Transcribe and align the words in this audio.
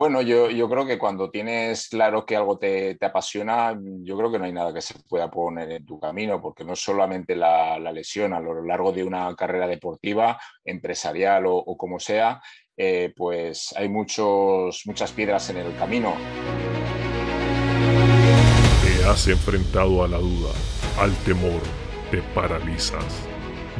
Bueno, 0.00 0.22
yo, 0.22 0.48
creo 0.70 0.86
que 0.86 0.96
cuando 0.96 1.30
tienes 1.30 1.90
claro 1.90 2.24
que 2.24 2.34
algo 2.34 2.58
te, 2.58 2.96
apasiona, 3.02 3.78
yo 4.02 4.16
creo 4.16 4.32
que 4.32 4.38
no 4.38 4.46
hay 4.46 4.52
nada 4.52 4.72
que 4.72 4.80
se 4.80 4.94
pueda 5.06 5.30
poner 5.30 5.70
en 5.72 5.84
tu 5.84 6.00
camino, 6.00 6.40
porque 6.40 6.64
no 6.64 6.74
solamente 6.74 7.36
la, 7.36 7.78
lesión, 7.92 8.32
a 8.32 8.40
lo 8.40 8.64
largo 8.64 8.92
de 8.92 9.04
una 9.04 9.36
carrera 9.36 9.66
deportiva, 9.66 10.40
empresarial 10.64 11.44
o, 11.48 11.76
como 11.76 12.00
sea, 12.00 12.40
eh, 12.78 13.12
pues 13.14 13.74
hay 13.76 13.90
muchos, 13.90 14.84
muchas 14.86 15.12
piedras 15.12 15.50
en 15.50 15.58
el 15.58 15.76
camino. 15.76 16.14
Te 18.82 19.04
has 19.04 19.28
enfrentado 19.28 20.02
a 20.02 20.08
la 20.08 20.16
duda, 20.16 20.54
al 20.98 21.14
temor, 21.26 21.60
te 22.10 22.22
paralizas, 22.34 23.28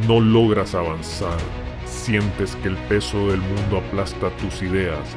no 0.07 0.21
logras 0.21 0.75
avanzar, 0.75 1.39
sientes 1.87 2.57
que 2.57 2.69
el 2.69 2.77
peso 2.89 3.29
del 3.29 3.41
mundo 3.41 3.79
aplasta 3.79 4.29
tus 4.37 4.61
ideas 4.61 5.17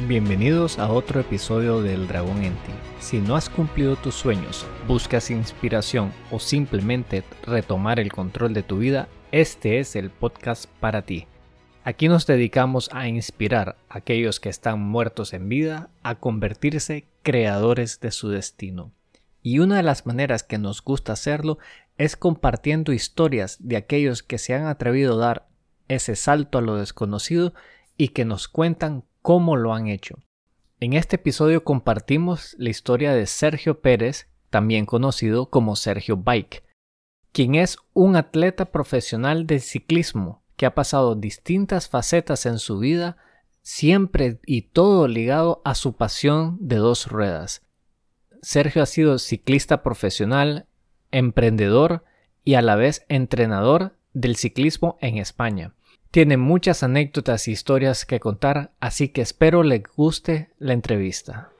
Bienvenidos 0.00 0.80
a 0.80 0.90
otro 0.90 1.20
episodio 1.20 1.80
del 1.80 2.08
Dragón 2.08 2.42
en 2.42 2.52
ti. 2.54 2.72
Si 2.98 3.20
no 3.20 3.36
has 3.36 3.48
cumplido 3.48 3.94
tus 3.94 4.16
sueños, 4.16 4.66
buscas 4.88 5.30
inspiración 5.30 6.12
o 6.32 6.40
simplemente 6.40 7.22
retomar 7.44 8.00
el 8.00 8.12
control 8.12 8.54
de 8.54 8.64
tu 8.64 8.78
vida, 8.78 9.08
este 9.30 9.78
es 9.78 9.94
el 9.94 10.10
podcast 10.10 10.66
para 10.80 11.02
ti. 11.02 11.28
Aquí 11.84 12.08
nos 12.08 12.26
dedicamos 12.26 12.90
a 12.92 13.06
inspirar 13.06 13.76
a 13.88 13.98
aquellos 13.98 14.40
que 14.40 14.48
están 14.48 14.80
muertos 14.80 15.32
en 15.32 15.48
vida 15.48 15.90
a 16.02 16.16
convertirse 16.16 17.06
creadores 17.22 18.00
de 18.00 18.10
su 18.10 18.30
destino. 18.30 18.90
Y 19.42 19.60
una 19.60 19.76
de 19.76 19.84
las 19.84 20.06
maneras 20.06 20.42
que 20.42 20.58
nos 20.58 20.82
gusta 20.82 21.12
hacerlo 21.12 21.58
es 21.98 22.16
compartiendo 22.16 22.92
historias 22.92 23.58
de 23.60 23.76
aquellos 23.76 24.24
que 24.24 24.38
se 24.38 24.54
han 24.54 24.66
atrevido 24.66 25.14
a 25.14 25.24
dar 25.24 25.48
ese 25.86 26.16
salto 26.16 26.58
a 26.58 26.62
lo 26.62 26.74
desconocido 26.74 27.54
y 27.96 28.08
que 28.08 28.24
nos 28.24 28.48
cuentan 28.48 29.04
cómo 29.24 29.56
lo 29.56 29.72
han 29.72 29.86
hecho. 29.86 30.16
En 30.80 30.92
este 30.92 31.16
episodio 31.16 31.64
compartimos 31.64 32.54
la 32.58 32.68
historia 32.68 33.14
de 33.14 33.24
Sergio 33.24 33.80
Pérez, 33.80 34.28
también 34.50 34.84
conocido 34.84 35.48
como 35.48 35.76
Sergio 35.76 36.18
Bike, 36.18 36.62
quien 37.32 37.54
es 37.54 37.78
un 37.94 38.16
atleta 38.16 38.66
profesional 38.66 39.46
de 39.46 39.60
ciclismo 39.60 40.44
que 40.56 40.66
ha 40.66 40.74
pasado 40.74 41.14
distintas 41.14 41.88
facetas 41.88 42.44
en 42.44 42.58
su 42.58 42.78
vida, 42.78 43.16
siempre 43.62 44.40
y 44.44 44.60
todo 44.60 45.08
ligado 45.08 45.62
a 45.64 45.74
su 45.74 45.96
pasión 45.96 46.58
de 46.60 46.76
dos 46.76 47.06
ruedas. 47.06 47.62
Sergio 48.42 48.82
ha 48.82 48.86
sido 48.86 49.18
ciclista 49.18 49.82
profesional, 49.82 50.66
emprendedor 51.12 52.04
y 52.44 52.56
a 52.56 52.62
la 52.62 52.76
vez 52.76 53.06
entrenador 53.08 53.96
del 54.14 54.36
ciclismo 54.36 54.96
en 55.00 55.18
España. 55.18 55.74
Tiene 56.10 56.36
muchas 56.36 56.84
anécdotas 56.84 57.48
e 57.48 57.50
historias 57.50 58.06
que 58.06 58.20
contar, 58.20 58.70
así 58.80 59.08
que 59.08 59.20
espero 59.20 59.64
le 59.64 59.82
guste 59.96 60.50
la 60.58 60.72
entrevista. 60.72 61.50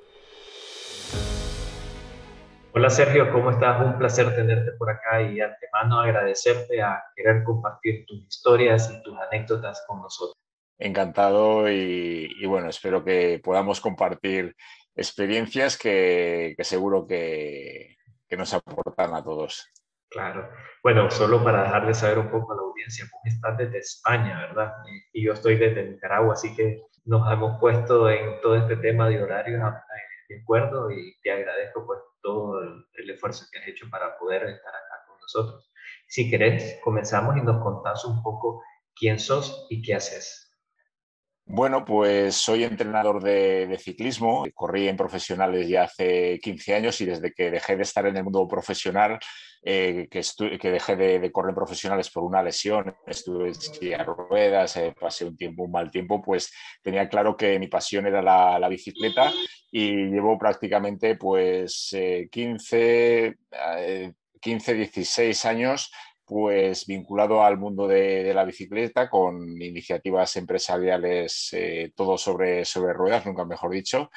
Hola 2.72 2.88
Sergio, 2.91 3.32
¿cómo 3.32 3.50
estás? 3.50 3.84
Un 3.84 3.98
placer 3.98 4.34
tenerte 4.34 4.72
por 4.78 4.91
acá 4.91 5.22
y 5.22 5.41
antemano 5.41 6.00
agradecerte 6.00 6.82
a 6.82 7.02
querer 7.14 7.44
compartir 7.44 8.05
tus 8.06 8.27
historias 8.28 8.91
y 8.91 9.03
tus 9.03 9.16
anécdotas 9.19 9.84
con 9.86 10.00
nosotros. 10.00 10.34
Encantado 10.78 11.71
y, 11.71 12.44
bueno, 12.47 12.69
espero 12.69 13.04
que 13.04 13.41
podamos 13.42 13.81
compartir 13.81 14.56
experiencias 14.97 15.76
que, 15.76 16.56
seguro 16.60 17.06
que 17.06 17.97
nos 18.36 18.54
aportan 18.54 19.15
a 19.15 19.22
todos. 19.22 19.69
Claro. 20.14 20.48
Bueno, 20.80 21.10
solo 21.10 21.42
para 21.42 21.64
dejar 21.64 21.88
de 21.88 21.92
saber 21.92 22.20
un 22.20 22.30
poco 22.30 22.52
a 22.52 22.56
la 22.56 22.62
audiencia, 22.62 23.04
vos 23.10 23.20
estás 23.25 23.58
desde 23.58 23.78
España, 23.78 24.47
¿verdad? 24.47 24.72
Y 25.12 25.25
yo 25.25 25.32
estoy 25.32 25.56
desde 25.56 25.91
Nicaragua, 25.91 26.34
así 26.34 26.54
que 26.54 26.82
nos 27.04 27.30
hemos 27.32 27.58
puesto 27.58 28.08
en 28.08 28.41
todo 28.41 28.54
este 28.54 28.76
tema 28.76 29.08
de 29.08 29.20
horarios 29.20 29.60
de 30.28 30.41
acuerdo 30.41 30.88
y 30.92 31.16
te 31.20 31.32
agradezco 31.32 31.84
pues 31.84 31.98
todo 32.22 32.62
el, 32.62 33.10
esfuerzo 33.10 33.44
que 33.50 33.58
has 33.58 33.66
hecho 33.66 33.86
para 33.91 34.16
poder 34.16 34.44
estar 34.44 34.72
acá 34.72 35.04
con 35.08 35.20
nosotros. 35.20 35.69
Si 36.06 36.30
querés, 36.30 36.78
comenzamos 36.84 37.36
y 37.36 37.42
nos 37.42 37.60
contás 37.60 38.04
un 38.04 38.22
poco 38.22 38.62
quién 38.94 39.19
sos 39.19 39.66
y 39.69 39.82
qué 39.82 39.97
haces. 39.97 40.44
Bueno, 41.47 41.84
pues 41.84 42.37
soy 42.37 42.65
entrenador 42.65 43.22
de, 43.22 43.78
ciclismo, 43.78 44.47
corrí 44.55 44.88
en 44.88 44.97
profesionales 44.97 45.69
ya 45.69 45.82
hace 45.82 46.38
15 46.43 46.75
años 46.75 47.00
y 47.03 47.05
desde 47.05 47.32
que 47.34 47.50
dejé 47.50 47.77
de 47.77 47.82
estar 47.82 48.06
en 48.06 48.16
el 48.16 48.25
mundo 48.25 48.49
profesional, 48.49 49.19
eh, 49.62 50.09
que, 50.10 50.71
dejé 50.71 50.97
de, 50.97 51.31
correr 51.31 51.54
profesionales 51.54 52.10
por 52.10 52.25
una 52.25 52.43
lesión, 52.43 52.97
estuve 53.06 53.49
en 53.49 53.54
silla 53.54 54.03
ruedas, 54.04 54.77
eh, 54.78 54.94
pasé 54.99 55.27
un 55.27 55.37
tiempo, 55.37 55.65
un 55.65 55.72
mal 55.72 55.91
tiempo, 55.91 56.22
pues 56.22 56.50
tenía 56.83 57.10
claro 57.10 57.37
que 57.37 57.59
mi 57.59 57.69
pasión 57.69 58.06
era 58.06 58.22
la, 58.22 58.69
bicicleta 58.69 59.31
y 59.71 60.06
llevo 60.06 60.38
prácticamente 60.38 61.16
pues 61.16 61.94
15, 62.31 63.37
15, 64.41 64.75
16 64.75 65.44
años 65.44 65.91
pues 66.24 66.86
vinculado 66.86 67.42
al 67.42 67.58
mundo 67.58 67.86
de, 67.86 68.32
la 68.34 68.44
bicicleta 68.44 69.10
con 69.10 69.60
iniciativas 69.60 70.36
empresariales, 70.36 71.50
eh, 71.52 71.92
todo 71.94 72.16
sobre, 72.18 72.64
sobre 72.64 72.92
ruedas, 72.92 73.26
nunca 73.26 73.44
mejor 73.44 73.70
dicho, 73.70 74.10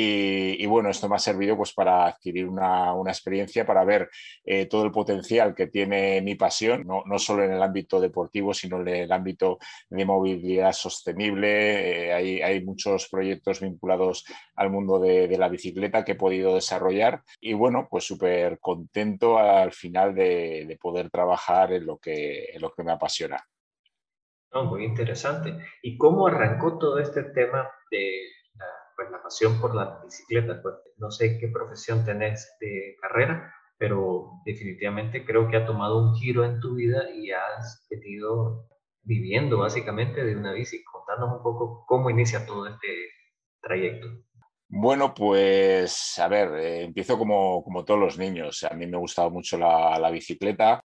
y, 0.00 0.64
bueno, 0.66 0.90
esto 0.90 1.08
me 1.08 1.16
ha 1.16 1.18
servido 1.18 1.56
pues, 1.56 1.72
para 1.72 2.06
adquirir 2.06 2.46
una, 2.46 2.94
experiencia, 3.08 3.66
para 3.66 3.84
ver 3.84 4.08
eh, 4.44 4.66
todo 4.66 4.84
el 4.84 4.92
potencial 4.92 5.56
que 5.56 5.66
tiene 5.66 6.22
mi 6.22 6.36
pasión, 6.36 6.86
no, 6.86 7.02
no, 7.04 7.18
solo 7.18 7.42
en 7.42 7.52
el 7.52 7.60
ámbito 7.60 8.00
deportivo, 8.00 8.54
sino 8.54 8.80
en 8.80 8.86
el 8.86 9.10
ámbito 9.10 9.58
de 9.90 10.04
movilidad 10.04 10.72
sostenible. 10.72 12.10
Eh, 12.10 12.12
hay, 12.12 12.40
hay, 12.40 12.64
muchos 12.64 13.08
proyectos 13.08 13.60
vinculados 13.60 14.24
al 14.54 14.70
mundo 14.70 15.00
de, 15.00 15.36
la 15.36 15.48
bicicleta 15.48 16.04
que 16.04 16.12
he 16.12 16.14
podido 16.14 16.54
desarrollar 16.54 17.24
y 17.40 17.54
bueno, 17.54 17.88
pues 17.90 18.04
súper 18.04 18.60
contento 18.60 19.36
al 19.36 19.72
final 19.72 20.14
de, 20.14 20.78
poder 20.80 21.10
trabajar 21.10 21.72
en 21.72 21.86
lo 21.86 21.98
que, 21.98 22.50
en 22.52 22.62
lo 22.62 22.70
que 22.70 22.84
me 22.84 22.92
apasiona. 22.92 23.44
muy 24.52 24.84
interesante. 24.84 25.58
¿Y 25.82 25.98
cómo 25.98 26.28
arrancó 26.28 26.78
todo 26.78 27.00
este 27.00 27.24
tema 27.24 27.68
de 27.90 28.37
pues 28.98 29.12
la 29.12 29.22
pasión 29.22 29.60
por 29.60 29.76
la 29.76 30.00
bicicleta. 30.02 30.60
Pues 30.60 30.74
no 30.96 31.12
sé 31.12 31.38
qué 31.38 31.46
profesión 31.48 32.04
tenés 32.04 32.56
de 32.60 32.96
carrera, 33.00 33.54
pero 33.78 34.32
definitivamente 34.44 35.24
creo 35.24 35.48
que 35.48 35.56
ha 35.56 35.64
tomado 35.64 36.02
un 36.02 36.16
giro 36.16 36.44
en 36.44 36.58
tu 36.58 36.74
vida 36.74 37.08
y 37.14 37.30
has 37.30 37.86
venido 37.88 38.66
viviendo 39.02 39.58
básicamente 39.58 40.24
de 40.24 40.34
una 40.34 40.52
bici. 40.52 40.82
Contanos 40.82 41.36
un 41.36 41.42
poco 41.44 41.84
cómo 41.86 42.10
inicia 42.10 42.44
todo 42.44 42.66
este 42.66 42.88
trayecto. 43.62 44.08
Bueno, 44.68 45.14
pues 45.14 46.18
a 46.18 46.26
ver, 46.26 46.48
eh, 46.58 46.82
empiezo 46.82 47.16
como, 47.16 47.62
como, 47.62 47.84
todos 47.84 48.00
los 48.00 48.18
niños. 48.18 48.64
A 48.64 48.74
mí 48.74 48.86
me 48.88 48.98
gustaba 48.98 49.30
mucho 49.30 49.56
la, 49.56 49.96
la 50.00 50.10
bicicleta 50.10 50.82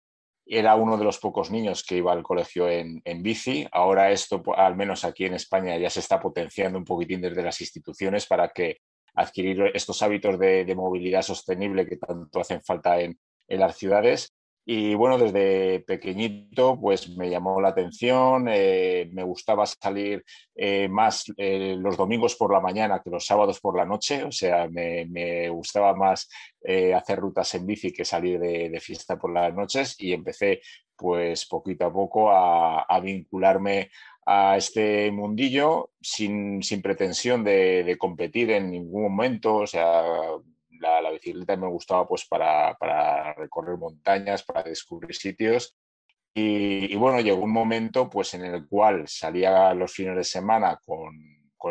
era 0.47 0.77
uno 0.77 0.97
de 0.97 1.05
los 1.05 1.19
pocos 1.19 1.51
niños 1.51 1.83
que 1.83 1.97
iba 1.97 2.12
al 2.12 2.23
colegio 2.23 2.69
en, 2.69 3.03
bici. 3.23 3.67
Ahora 3.73 4.12
esto, 4.12 4.43
al 4.57 4.77
menos 4.77 5.05
aquí 5.05 5.25
en 5.25 5.34
España, 5.34 5.77
ya 5.77 5.91
se 5.91 6.01
está 6.01 6.21
potenciando 6.21 6.79
un 6.79 6.84
poquitín 6.84 7.21
desde 7.21 7.43
las 7.43 7.61
instituciones 7.61 8.27
para 8.27 8.49
que 8.51 8.79
adquirir 9.15 9.73
estos 9.75 10.03
hábitos 10.03 10.39
de, 10.39 10.73
movilidad 10.77 11.22
sostenible 11.22 11.87
que 11.87 11.97
tanto 11.97 12.41
hacen 12.41 12.63
falta 12.63 13.01
en, 13.01 13.19
en 13.48 13.60
las 13.60 13.77
ciudades 13.77 14.35
y 14.68 14.97
bueno, 14.97 15.16
desde 15.16 15.80
pequeñito 15.86 16.77
pues 16.80 17.09
me 17.16 17.30
llamó 17.30 17.60
la 17.60 17.68
atención, 17.68 18.47
eh, 18.48 19.09
me 19.13 19.22
gustaba 19.22 19.65
salir 19.65 20.24
eh, 20.57 20.89
más 20.89 21.33
eh, 21.36 21.77
los 21.78 21.97
domingos 21.97 22.34
por 22.34 22.53
la 22.53 22.60
mañana 22.60 23.01
que 23.01 23.10
los 23.10 23.24
sábados 23.24 23.60
por 23.60 23.77
la 23.77 23.84
noche, 23.84 24.24
o 24.24 24.33
sea, 24.33 24.68
me, 24.68 25.48
gustaba 25.51 25.95
más 25.95 26.28
hacer 26.97 27.21
rutas 27.21 27.54
en 27.54 27.65
bici 27.65 27.92
que 27.92 28.04
salir 28.04 28.41
de, 28.41 28.80
fiesta 28.80 29.16
por 29.16 29.33
las 29.33 29.54
noches 29.54 29.95
y 30.01 30.13
empecé 30.13 30.60
pues 30.97 31.47
poquito 31.47 31.86
a 31.86 31.92
poco 31.92 32.30
a, 32.33 33.01
vincularme 33.01 33.91
a 34.27 34.57
este 34.57 35.12
mundillo 35.12 35.91
sin, 36.01 36.60
pretensión 36.83 37.45
de, 37.45 37.84
de 37.84 37.97
competir 37.97 38.51
en 38.51 38.72
ningún 38.72 39.04
momento, 39.04 39.59
o 39.59 39.66
sea, 39.66 40.03
la, 40.81 41.11
bicicleta 41.11 41.57
me 41.57 41.69
gustaba 41.69 42.07
pues 42.07 42.27
para, 42.27 42.77
recorrer 43.34 43.77
montañas, 43.77 44.43
para 44.43 44.63
descubrir 44.63 45.15
sitios. 45.15 45.77
Y, 46.34 46.95
bueno, 46.97 47.21
llegó 47.21 47.43
un 47.43 47.53
momento 47.53 48.11
pues 48.11 48.34
en 48.34 48.45
el 48.45 48.69
cual 48.69 49.09
salía 49.09 49.73
los 49.73 49.93
fines 49.93 50.17
de 50.17 50.25
semana 50.25 50.78
con, 50.84 51.15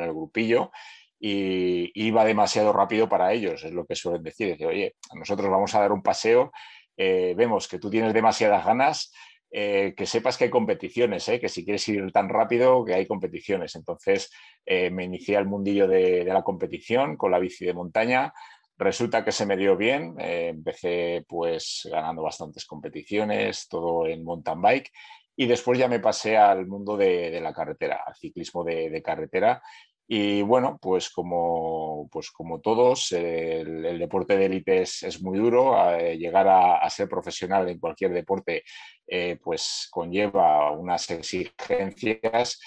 el 0.01 0.11
grupillo 0.11 0.71
y 1.17 1.89
iba 1.93 2.25
demasiado 2.25 2.73
rápido 2.73 3.07
para 3.07 3.31
ellos, 3.31 3.63
es 3.63 3.71
lo 3.71 3.85
que 3.85 3.95
suelen 3.95 4.23
decir. 4.23 4.51
Dice, 4.51 4.65
oye, 4.65 4.95
nosotros 5.13 5.49
vamos 5.49 5.73
a 5.73 5.79
dar 5.79 5.93
un 5.93 6.01
paseo, 6.03 6.51
eh, 6.97 7.33
vemos 7.37 7.69
que 7.69 7.79
tú 7.79 7.89
tienes 7.89 8.13
demasiadas 8.13 8.65
ganas, 8.65 9.13
eh, 9.51 9.93
que 9.95 10.05
sepas 10.05 10.37
que 10.37 10.45
hay 10.45 10.49
competiciones, 10.49 11.23
que 11.39 11.47
si 11.47 11.63
quieres 11.63 11.87
ir 11.87 12.11
tan 12.11 12.27
rápido, 12.27 12.83
que 12.83 12.95
hay 12.95 13.05
competiciones. 13.05 13.75
Entonces 13.75 14.31
me 14.65 15.05
inicié 15.05 15.37
al 15.37 15.45
mundillo 15.45 15.87
de, 15.87 16.25
de, 16.25 16.33
la 16.33 16.43
competición 16.43 17.15
con 17.15 17.31
la 17.31 17.39
bici 17.39 17.63
de 17.63 17.73
montaña. 17.73 18.33
Resulta 18.77 19.23
que 19.23 19.31
se 19.31 19.45
me 19.45 19.55
dio 19.55 19.77
bien, 19.77 20.15
empecé 20.17 21.23
pues 21.27 21.87
ganando 21.89 22.23
bastantes 22.23 22.65
competiciones, 22.65 23.67
todo 23.69 24.05
en 24.05 24.23
mountain 24.23 24.61
bike 24.61 24.91
y 25.35 25.45
después 25.47 25.77
ya 25.77 25.87
me 25.87 25.99
pasé 25.99 26.37
al 26.37 26.65
mundo 26.65 26.95
de, 26.95 27.39
la 27.41 27.53
carretera, 27.53 28.03
al 28.05 28.15
ciclismo 28.15 28.63
de, 28.63 29.01
carretera. 29.03 29.61
Y 30.07 30.43
bueno, 30.43 30.77
pues 30.81 31.09
como, 31.09 32.07
pues 32.11 32.31
como 32.31 32.61
todos, 32.61 33.11
el, 33.11 33.97
deporte 33.99 34.37
de 34.37 34.45
élite 34.45 34.81
es, 34.81 35.21
muy 35.21 35.39
duro. 35.39 35.75
llegar 35.97 36.47
a, 36.47 36.89
ser 36.89 37.09
profesional 37.09 37.67
en 37.69 37.79
cualquier 37.79 38.13
deporte 38.13 38.63
eh, 39.07 39.37
pues 39.43 39.87
conlleva 39.91 40.71
unas 40.71 41.09
exigencias 41.09 42.59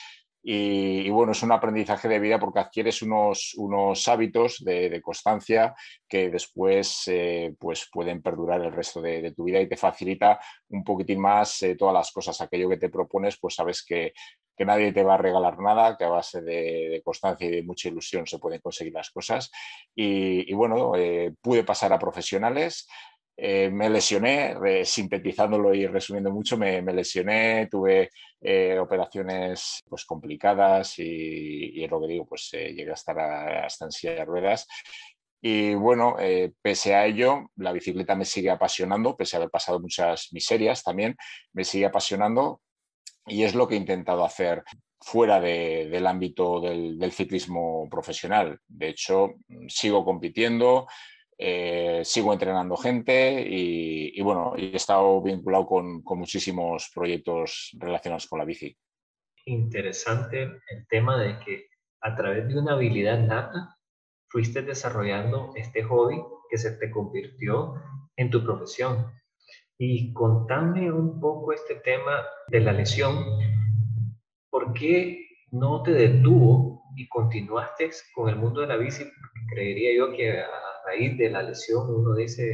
y, 0.42 1.10
bueno, 1.10 1.32
es 1.32 1.42
un 1.42 1.52
aprendizaje 1.52 2.08
de 2.08 2.20
vida 2.20 2.38
porque 2.38 2.60
adquieres 2.60 3.02
unos, 3.02 3.54
unos 3.56 4.06
hábitos 4.08 4.64
de, 4.64 5.00
constancia 5.02 5.74
que 6.08 6.30
después 6.30 7.02
eh, 7.08 7.54
pues 7.58 7.88
pueden 7.92 8.22
perdurar 8.22 8.62
el 8.62 8.72
resto 8.72 9.00
de, 9.02 9.32
tu 9.32 9.44
vida 9.44 9.60
y 9.60 9.68
te 9.68 9.76
facilita 9.76 10.38
un 10.70 10.84
poquitín 10.84 11.20
más 11.20 11.62
eh, 11.62 11.74
todas 11.74 11.94
las 11.94 12.12
cosas. 12.12 12.40
Aquello 12.40 12.68
que 12.68 12.76
te 12.76 12.88
propones, 12.88 13.38
pues 13.38 13.56
sabes 13.56 13.84
que, 13.84 14.12
que 14.58 14.64
nadie 14.64 14.92
te 14.92 15.04
va 15.04 15.14
a 15.14 15.18
regalar 15.18 15.58
nada, 15.60 15.96
que 15.96 16.04
a 16.04 16.08
base 16.08 16.42
de, 16.42 17.00
constancia 17.04 17.46
y 17.46 17.50
de 17.50 17.62
mucha 17.62 17.88
ilusión 17.88 18.26
se 18.26 18.40
pueden 18.40 18.60
conseguir 18.60 18.92
las 18.92 19.10
cosas. 19.10 19.50
Y, 19.94 20.52
bueno, 20.54 20.96
eh, 20.96 21.32
pude 21.40 21.62
pasar 21.62 21.92
a 21.92 21.98
profesionales. 21.98 22.88
Eh, 23.40 23.70
me 23.70 23.88
lesioné, 23.88 24.56
sintetizándolo 24.84 25.72
y 25.72 25.86
resumiendo 25.86 26.32
mucho, 26.32 26.58
me, 26.58 26.82
lesioné, 26.82 27.68
tuve 27.70 28.10
eh, 28.40 28.76
operaciones 28.80 29.80
pues, 29.88 30.04
complicadas 30.04 30.98
y, 30.98 31.04
y, 31.04 31.86
lo 31.86 32.00
que 32.00 32.08
digo, 32.08 32.26
pues 32.26 32.50
eh, 32.54 32.74
llegué 32.74 32.90
a 32.90 32.94
estar 32.94 33.16
hasta 33.16 33.84
en 33.84 33.92
silla 33.92 34.14
de 34.14 34.24
ruedas. 34.24 34.66
Y 35.40 35.72
bueno, 35.74 36.16
pese 36.60 36.96
a 36.96 37.06
ello, 37.06 37.52
la 37.54 37.70
bicicleta 37.70 38.16
me 38.16 38.24
sigue 38.24 38.50
apasionando, 38.50 39.16
pese 39.16 39.36
a 39.36 39.38
haber 39.38 39.50
pasado 39.50 39.78
muchas 39.78 40.32
miserias 40.32 40.82
también, 40.82 41.14
me 41.52 41.62
sigue 41.62 41.86
apasionando 41.86 42.60
y 43.24 43.44
es 43.44 43.54
lo 43.54 43.68
que 43.68 43.76
he 43.76 43.78
intentado 43.78 44.24
hacer 44.24 44.64
fuera 45.00 45.38
del 45.40 46.06
ámbito 46.08 46.60
del, 46.60 46.98
del 46.98 47.12
ciclismo 47.12 47.88
profesional. 47.88 48.58
De 48.66 48.88
hecho, 48.88 49.34
sigo 49.68 50.04
compitiendo, 50.04 50.88
eh, 51.40 52.00
sigo 52.04 52.32
entrenando 52.32 52.76
gente 52.76 53.46
y, 53.48 54.20
bueno, 54.22 54.54
he 54.56 54.74
estado 54.74 55.22
vinculado 55.22 55.66
con, 55.66 56.02
muchísimos 56.04 56.90
proyectos 56.92 57.70
relacionados 57.78 58.26
con 58.26 58.40
la 58.40 58.44
bici. 58.44 58.76
Interesante 59.44 60.42
el 60.42 60.86
tema 60.88 61.16
de 61.16 61.38
que 61.38 61.68
a 62.02 62.16
través 62.16 62.48
de 62.48 62.58
una 62.58 62.72
habilidad 62.72 63.20
nata 63.20 63.76
fuiste 64.28 64.62
desarrollando 64.62 65.52
este 65.54 65.82
hobby 65.84 66.20
que 66.50 66.58
se 66.58 66.72
te 66.72 66.90
convirtió 66.90 67.74
en 68.16 68.30
tu 68.30 68.42
profesión. 68.44 69.12
Y 69.78 70.12
contame 70.12 70.90
un 70.90 71.20
poco 71.20 71.52
este 71.52 71.76
tema 71.76 72.26
de 72.48 72.60
la 72.60 72.72
lesión. 72.72 73.24
¿Por 74.50 74.72
qué 74.72 75.24
no 75.52 75.82
te 75.84 75.92
detuvo 75.92 76.82
y 76.96 77.08
continuaste 77.08 77.90
con 78.12 78.28
el 78.28 78.36
mundo 78.36 78.60
de 78.60 78.66
la 78.66 78.76
bici? 78.76 79.04
creería 79.48 79.96
yo 79.96 80.12
que 80.12 80.42
raíz 80.88 81.18
de 81.18 81.30
la 81.30 81.42
lesión 81.42 81.88
uno 81.88 82.14
dice, 82.14 82.50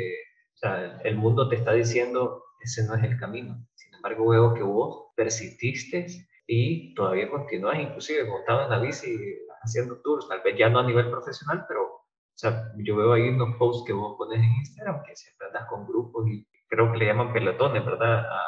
o 0.55 0.57
sea, 0.57 1.01
el 1.05 1.17
mundo 1.17 1.49
te 1.49 1.57
está 1.57 1.73
diciendo, 1.73 2.43
ese 2.61 2.85
no 2.87 2.95
es 2.95 3.05
el 3.05 3.19
camino. 3.19 3.67
Sin 3.75 3.95
embargo, 3.95 4.29
veo 4.29 4.55
que 4.55 4.63
vos 4.63 5.13
persististe 5.17 6.07
y 6.47 6.95
todavía 6.95 7.31
continúas, 7.31 7.79
inclusive 7.79 8.25
montabas 8.25 8.65
en 8.67 8.71
la 8.71 8.81
bici 8.81 9.19
haciendo 9.63 10.01
tours, 10.03 10.29
tal 10.29 10.43
vez 10.43 10.57
ya 10.59 10.69
no 10.69 10.81
a 10.81 10.87
nivel 10.87 11.11
profesional, 11.11 11.65
pero 11.69 12.05
o 12.35 12.37
sea, 12.37 12.73
yo 12.79 12.97
veo 12.97 13.13
ahí 13.13 13.29
unos 13.29 13.57
posts 13.59 13.85
que 13.87 13.93
vos 13.93 14.17
pones 14.19 14.41
en 14.41 14.53
Instagram 14.57 15.05
que 15.05 15.15
siempre 15.15 15.47
andas 15.47 15.69
con 15.69 15.87
grupos 15.87 16.29
y 16.29 16.45
creo 16.67 16.91
que 16.91 16.99
le 16.99 17.07
llaman 17.07 17.33
pelotones, 17.33 17.85
¿verdad? 17.85 18.27
A, 18.27 18.43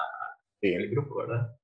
sí. 0.60 0.74
El 0.74 0.90
grupo, 0.90 1.18
¿verdad? 1.18 1.56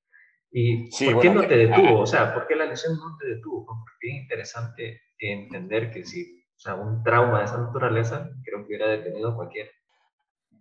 ¿Y 0.52 0.88
por 1.12 1.20
qué 1.20 1.30
no 1.30 1.46
te 1.46 1.56
detuvo? 1.56 2.00
O 2.00 2.06
sea, 2.06 2.32
¿por 2.32 2.46
qué 2.46 2.54
la 2.54 2.66
lesión 2.66 2.96
no 2.96 3.16
te 3.18 3.26
detuvo? 3.26 3.66
Porque 3.66 4.08
es 4.08 4.22
interesante 4.22 5.00
entender 5.18 5.90
que 5.90 6.04
si 6.04 6.41
sea, 6.62 6.74
un 6.74 7.02
trauma 7.02 7.40
de 7.40 7.44
esa 7.46 7.58
naturaleza, 7.58 8.30
creo 8.44 8.60
que 8.60 8.66
hubiera 8.66 8.88
detenido 8.88 9.30
a 9.30 9.36
cualquiera. 9.36 9.70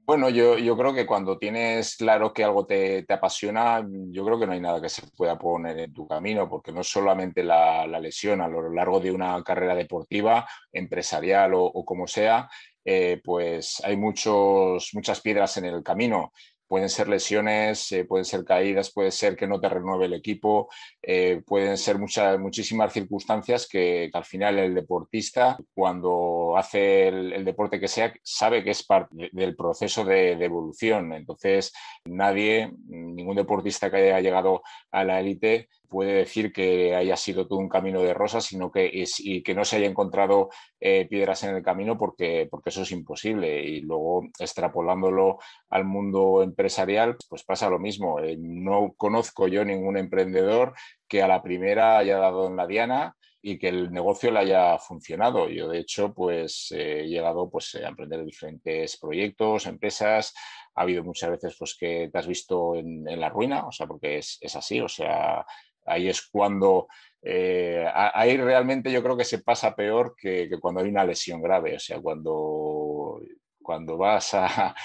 Bueno, 0.03 0.29
yo, 0.29 0.57
yo, 0.57 0.75
creo 0.75 0.93
que 0.93 1.05
cuando 1.05 1.37
tienes 1.37 1.95
claro 1.95 2.33
que 2.33 2.43
algo 2.43 2.65
te, 2.65 3.03
te, 3.03 3.13
apasiona, 3.13 3.85
yo 4.09 4.25
creo 4.25 4.39
que 4.39 4.47
no 4.47 4.53
hay 4.53 4.59
nada 4.59 4.81
que 4.81 4.89
se 4.89 5.03
pueda 5.15 5.37
poner 5.37 5.77
en 5.79 5.93
tu 5.93 6.07
camino, 6.07 6.49
porque 6.49 6.71
no 6.71 6.83
solamente 6.83 7.43
la, 7.43 7.85
la 7.87 7.99
lesión 7.99 8.41
a 8.41 8.47
lo 8.47 8.69
largo 8.71 8.99
de 8.99 9.11
una 9.11 9.41
carrera 9.43 9.75
deportiva, 9.75 10.45
empresarial 10.73 11.53
o, 11.53 11.85
como 11.85 12.07
sea, 12.07 12.49
eh, 12.83 13.21
pues 13.23 13.81
hay 13.85 13.95
muchos, 13.95 14.89
muchas 14.93 15.21
piedras 15.21 15.55
en 15.57 15.65
el 15.65 15.83
camino 15.83 16.31
pueden 16.71 16.87
ser 16.87 17.09
lesiones, 17.09 17.91
eh, 17.91 18.05
pueden 18.05 18.23
ser 18.23 18.45
caídas, 18.45 18.93
puede 18.93 19.11
ser 19.11 19.35
que 19.35 19.45
no 19.45 19.59
te 19.59 19.67
renueve 19.67 20.05
el 20.05 20.13
equipo, 20.13 20.69
eh, 21.01 21.41
pueden 21.45 21.77
ser 21.77 21.99
muchas, 21.99 22.39
muchísimas 22.39 22.93
circunstancias 22.93 23.67
que, 23.69 24.09
al 24.13 24.23
final 24.23 24.57
el 24.57 24.73
deportista, 24.73 25.57
cuando 25.73 26.55
hace 26.55 27.09
el, 27.09 27.43
deporte 27.43 27.77
que 27.77 27.89
sea, 27.89 28.13
sabe 28.23 28.63
que 28.63 28.69
es 28.69 28.83
parte 28.83 29.29
del 29.33 29.53
proceso 29.53 30.05
de, 30.05 30.37
de, 30.37 30.45
evolución. 30.45 31.11
Entonces, 31.11 31.73
nadie, 32.05 32.71
ningún 32.87 33.35
deportista 33.35 33.91
que 33.91 33.97
haya 33.97 34.21
llegado 34.21 34.61
a 34.91 35.03
la 35.03 35.19
élite 35.19 35.67
puede 35.91 36.13
decir 36.13 36.53
que 36.53 36.95
haya 36.95 37.17
sido 37.17 37.47
todo 37.47 37.59
un 37.59 37.67
camino 37.67 38.01
de 38.01 38.13
rosas, 38.13 38.45
sino 38.45 38.71
que, 38.71 39.03
que 39.43 39.53
no 39.53 39.65
se 39.65 39.75
haya 39.75 39.87
encontrado 39.87 40.49
eh, 40.79 41.05
piedras 41.05 41.43
en 41.43 41.53
el 41.53 41.61
camino 41.61 41.97
porque, 41.97 42.47
porque 42.49 42.69
eso 42.69 42.83
es 42.83 42.91
imposible. 42.93 43.61
Y 43.61 43.81
luego, 43.81 44.23
extrapolándolo 44.39 45.39
al 45.69 45.83
mundo 45.83 46.43
empresarial, 46.43 47.17
pues 47.27 47.43
pasa 47.43 47.69
lo 47.69 47.77
mismo. 47.77 48.21
Eh, 48.21 48.37
no 48.39 48.93
conozco 48.95 49.49
yo 49.49 49.65
ningún 49.65 49.97
emprendedor 49.97 50.73
que 51.09 51.21
a 51.21 51.27
la 51.27 51.43
primera 51.43 51.97
haya 51.97 52.17
dado 52.19 52.47
en 52.47 52.55
la 52.55 52.67
diana 52.67 53.17
y 53.41 53.57
que 53.59 53.67
el 53.67 53.91
negocio 53.91 54.31
le 54.31 54.39
haya 54.39 54.77
funcionado. 54.77 55.49
Yo, 55.49 55.67
de 55.67 55.79
hecho, 55.79 56.13
pues 56.13 56.71
he 56.71 57.03
llegado 57.07 57.49
pues, 57.49 57.75
a 57.75 57.89
emprender 57.89 58.23
diferentes 58.23 58.97
proyectos, 58.97 59.65
empresas. 59.67 60.33
Ha 60.75 60.83
habido 60.83 61.03
muchas 61.03 61.31
veces 61.31 61.55
pues, 61.59 61.75
que 61.77 62.09
te 62.09 62.17
has 62.17 62.27
visto 62.27 62.75
en, 62.75 63.05
en 63.09 63.19
la 63.19 63.27
ruina, 63.27 63.67
o 63.67 63.73
sea, 63.73 63.87
porque 63.87 64.19
es, 64.19 64.37
es 64.39 64.55
así, 64.55 64.79
o 64.79 64.87
sea, 64.87 65.45
ahí 65.85 66.09
es 66.09 66.21
cuando, 66.31 66.87
eh, 67.21 67.85
ahí 67.93 68.37
realmente 68.37 68.91
yo 68.91 69.03
creo 69.03 69.17
que 69.17 69.25
se 69.25 69.39
pasa 69.39 69.75
peor 69.75 70.15
que, 70.17 70.49
cuando 70.59 70.81
hay 70.81 70.89
una 70.89 71.05
lesión 71.05 71.41
grave, 71.41 71.75
o 71.75 71.79
sea, 71.79 71.99
cuando, 71.99 73.21
cuando 73.61 73.97
vas 73.97 74.31
a, 74.33 74.75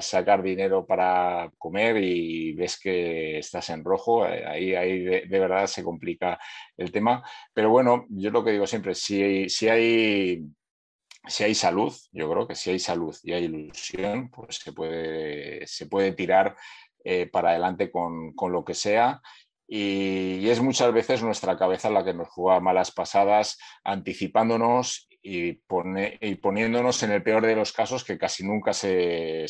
sacar 0.00 0.42
dinero 0.42 0.84
para 0.84 1.50
comer 1.56 1.96
y 2.02 2.52
ves 2.54 2.78
que 2.80 3.38
estás 3.38 3.70
en 3.70 3.84
rojo, 3.84 4.26
eh, 4.26 4.44
ahí, 4.46 4.74
ahí 4.74 4.98
de, 5.02 5.38
verdad 5.38 5.66
se 5.66 5.84
complica 5.84 6.38
el 6.76 6.90
tema. 6.90 7.22
Pero 7.54 7.70
bueno, 7.70 8.06
yo 8.10 8.30
lo 8.30 8.44
que 8.44 8.50
digo 8.52 8.66
siempre, 8.66 8.94
si, 8.94 9.48
si 9.48 9.68
hay 9.68 10.44
si 11.28 11.44
hay 11.44 11.54
salud, 11.54 11.94
yo 12.10 12.30
creo 12.30 12.48
que 12.48 12.54
si 12.56 12.70
hay 12.70 12.78
salud 12.78 13.16
y 13.22 13.32
hay 13.32 13.44
ilusión, 13.44 14.30
pues 14.30 14.56
se 14.56 14.72
puede, 14.72 15.66
se 15.66 15.86
puede 15.86 16.12
tirar 16.12 16.56
eh, 17.04 17.26
para 17.26 17.50
adelante 17.50 17.90
con, 17.90 18.32
con, 18.34 18.52
lo 18.52 18.64
que 18.64 18.74
sea 18.74 19.20
y, 19.66 20.48
es 20.48 20.60
muchas 20.60 20.92
veces 20.92 21.22
nuestra 21.22 21.56
cabeza 21.56 21.90
la 21.90 22.04
que 22.04 22.14
nos 22.14 22.28
juega 22.28 22.60
malas 22.60 22.90
pasadas, 22.90 23.58
anticipándonos 23.84 25.08
y, 25.22 25.52
poniéndonos 25.54 27.02
en 27.02 27.12
el 27.12 27.22
peor 27.22 27.46
de 27.46 27.54
los 27.54 27.72
casos 27.72 28.04
que 28.04 28.18
casi 28.18 28.44
nunca 28.44 28.72
se, 28.72 29.46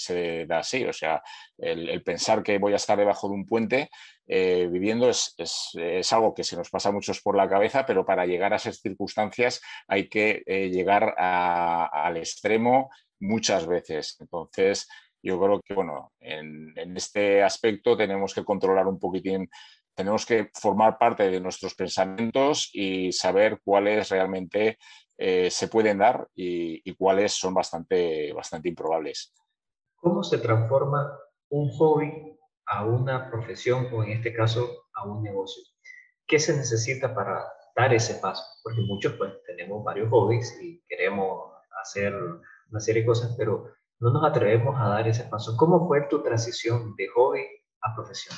da 0.47 0.59
así. 0.59 0.85
O 0.85 0.93
sea, 0.93 1.23
el, 1.59 2.03
pensar 2.03 2.43
que 2.43 2.59
voy 2.59 2.75
a 2.75 2.77
estar 2.77 2.99
debajo 2.99 3.29
de 3.29 3.35
un 3.35 3.47
puente 3.47 3.91
eh, 4.27 4.69
viviendo 4.71 5.09
es, 5.09 5.35
algo 6.13 6.35
que 6.35 6.45
se 6.45 6.57
nos 6.57 6.71
pasa 6.71 6.91
a 6.91 6.93
muchos 6.93 7.21
por 7.21 7.37
la 7.37 7.49
cabeza, 7.49 7.87
pero 7.87 8.05
para 8.05 8.27
llegar 8.27 8.53
a 8.53 8.57
esas 8.57 8.81
circunstancias 8.81 9.61
hay 9.89 10.09
que 10.09 10.43
eh, 10.47 10.69
llegar 10.69 11.15
al 11.19 12.17
extremo 12.17 12.91
muchas 13.19 13.67
veces. 13.67 14.17
Entonces, 14.21 14.89
yo 15.23 15.41
creo 15.41 15.61
que, 15.61 15.75
bueno, 15.75 16.13
en, 16.21 16.77
en, 16.77 16.97
este 16.97 17.43
aspecto 17.43 17.97
tenemos 17.97 18.35
que 18.35 18.45
controlar 18.45 18.89
un 18.89 18.99
poquitín 18.99 19.49
tenemos 19.95 20.27
que 20.27 20.51
formar 20.55 20.99
parte 20.99 21.31
de 21.31 21.41
nuestros 21.41 21.75
pensamientos 21.75 22.71
y 22.73 23.13
saber 23.13 23.61
cuáles 23.65 24.09
realmente 24.09 24.79
eh, 25.19 25.51
se 25.51 25.69
pueden 25.69 25.99
dar 25.99 26.29
y, 26.35 26.95
cuáles 26.95 27.33
son 27.33 27.55
bastante, 27.55 28.33
bastante 28.33 28.69
improbables. 28.69 29.33
¿Cómo 29.97 30.23
se 30.23 30.39
transforma 30.39 31.19
un 31.51 31.71
hobby 31.71 32.39
a 32.67 32.85
una 32.85 33.31
profesión 33.31 33.89
o 33.93 34.03
en 34.03 34.13
este 34.13 34.33
caso 34.33 34.87
a 34.95 35.05
un 35.07 35.23
negocio? 35.23 35.63
¿Qué 36.27 36.39
se 36.39 36.57
necesita 36.57 37.15
para 37.15 37.45
dar 37.77 37.95
ese 37.95 38.15
paso, 38.17 38.43
porque 38.63 38.81
muchos 38.83 39.15
pues 39.15 39.33
tenemos 39.47 39.83
varios 39.85 40.11
hobbies 40.11 40.59
y 40.61 40.83
queremos 40.89 41.53
hacer 41.81 42.15
una 42.15 42.81
serie 42.81 43.03
de 43.03 43.07
cosas, 43.07 43.35
pero 43.37 43.73
no 44.01 44.11
nos 44.13 44.25
atrevemos 44.25 44.75
a 44.79 44.89
dar 44.89 45.09
ese 45.09 45.25
paso. 45.25 45.57
¿Cómo 45.57 45.87
fue 45.87 46.03
tu 46.09 46.23
transición 46.23 46.95
de 46.97 47.09
hobby 47.09 47.45
a 47.83 47.95
profesión? 47.95 48.37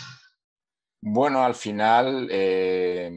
Bueno, 1.06 1.44
al 1.44 1.54
final 1.54 2.28
eh, 2.30 3.12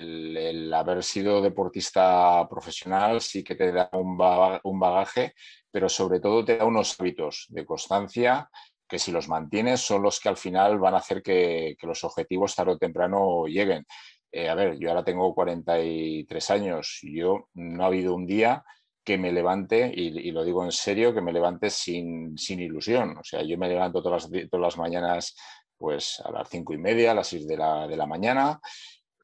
el, 0.00 0.74
haber 0.74 1.04
sido 1.04 1.40
deportista 1.40 2.44
profesional 2.50 3.20
sí 3.20 3.44
que 3.44 3.54
te 3.54 3.70
da 3.70 3.88
un 3.92 4.16
bagaje, 4.18 5.32
pero 5.70 5.88
sobre 5.88 6.18
todo 6.18 6.44
te 6.44 6.56
da 6.56 6.64
unos 6.64 6.98
hábitos 6.98 7.46
de 7.50 7.64
constancia 7.64 8.50
que 8.88 8.98
si 8.98 9.12
los 9.12 9.28
mantienes 9.28 9.80
son 9.80 10.02
los 10.02 10.18
que 10.18 10.28
al 10.28 10.36
final 10.36 10.80
van 10.80 10.94
a 10.94 10.96
hacer 10.96 11.22
que, 11.22 11.76
los 11.82 12.02
objetivos 12.02 12.56
tarde 12.56 12.72
o 12.72 12.78
temprano 12.78 13.46
lleguen. 13.46 13.86
Eh, 14.32 14.48
a 14.48 14.56
ver, 14.56 14.76
yo 14.80 14.88
ahora 14.88 15.04
tengo 15.04 15.32
43 15.32 16.50
años 16.50 16.98
y 17.02 17.16
yo 17.16 17.48
no 17.54 17.84
ha 17.84 17.86
habido 17.86 18.12
un 18.12 18.26
día 18.26 18.64
que 19.04 19.18
me 19.18 19.30
levante, 19.32 19.92
y, 19.94 20.32
lo 20.32 20.44
digo 20.44 20.64
en 20.64 20.72
serio, 20.72 21.14
que 21.14 21.22
me 21.22 21.32
levante 21.32 21.70
sin, 21.70 22.34
ilusión. 22.48 23.16
O 23.18 23.24
sea, 23.24 23.42
yo 23.42 23.56
me 23.56 23.68
levanto 23.68 24.02
todas 24.02 24.28
las, 24.28 24.48
todas 24.50 24.62
las 24.62 24.76
mañanas 24.76 25.36
pues 25.78 26.20
a 26.24 26.30
las 26.30 26.48
cinco 26.48 26.74
y 26.74 26.78
media, 26.78 27.12
a 27.12 27.14
las 27.14 27.28
seis 27.28 27.46
de 27.46 27.56
la, 27.56 27.86
de 27.86 27.96
la 27.96 28.06
mañana, 28.06 28.60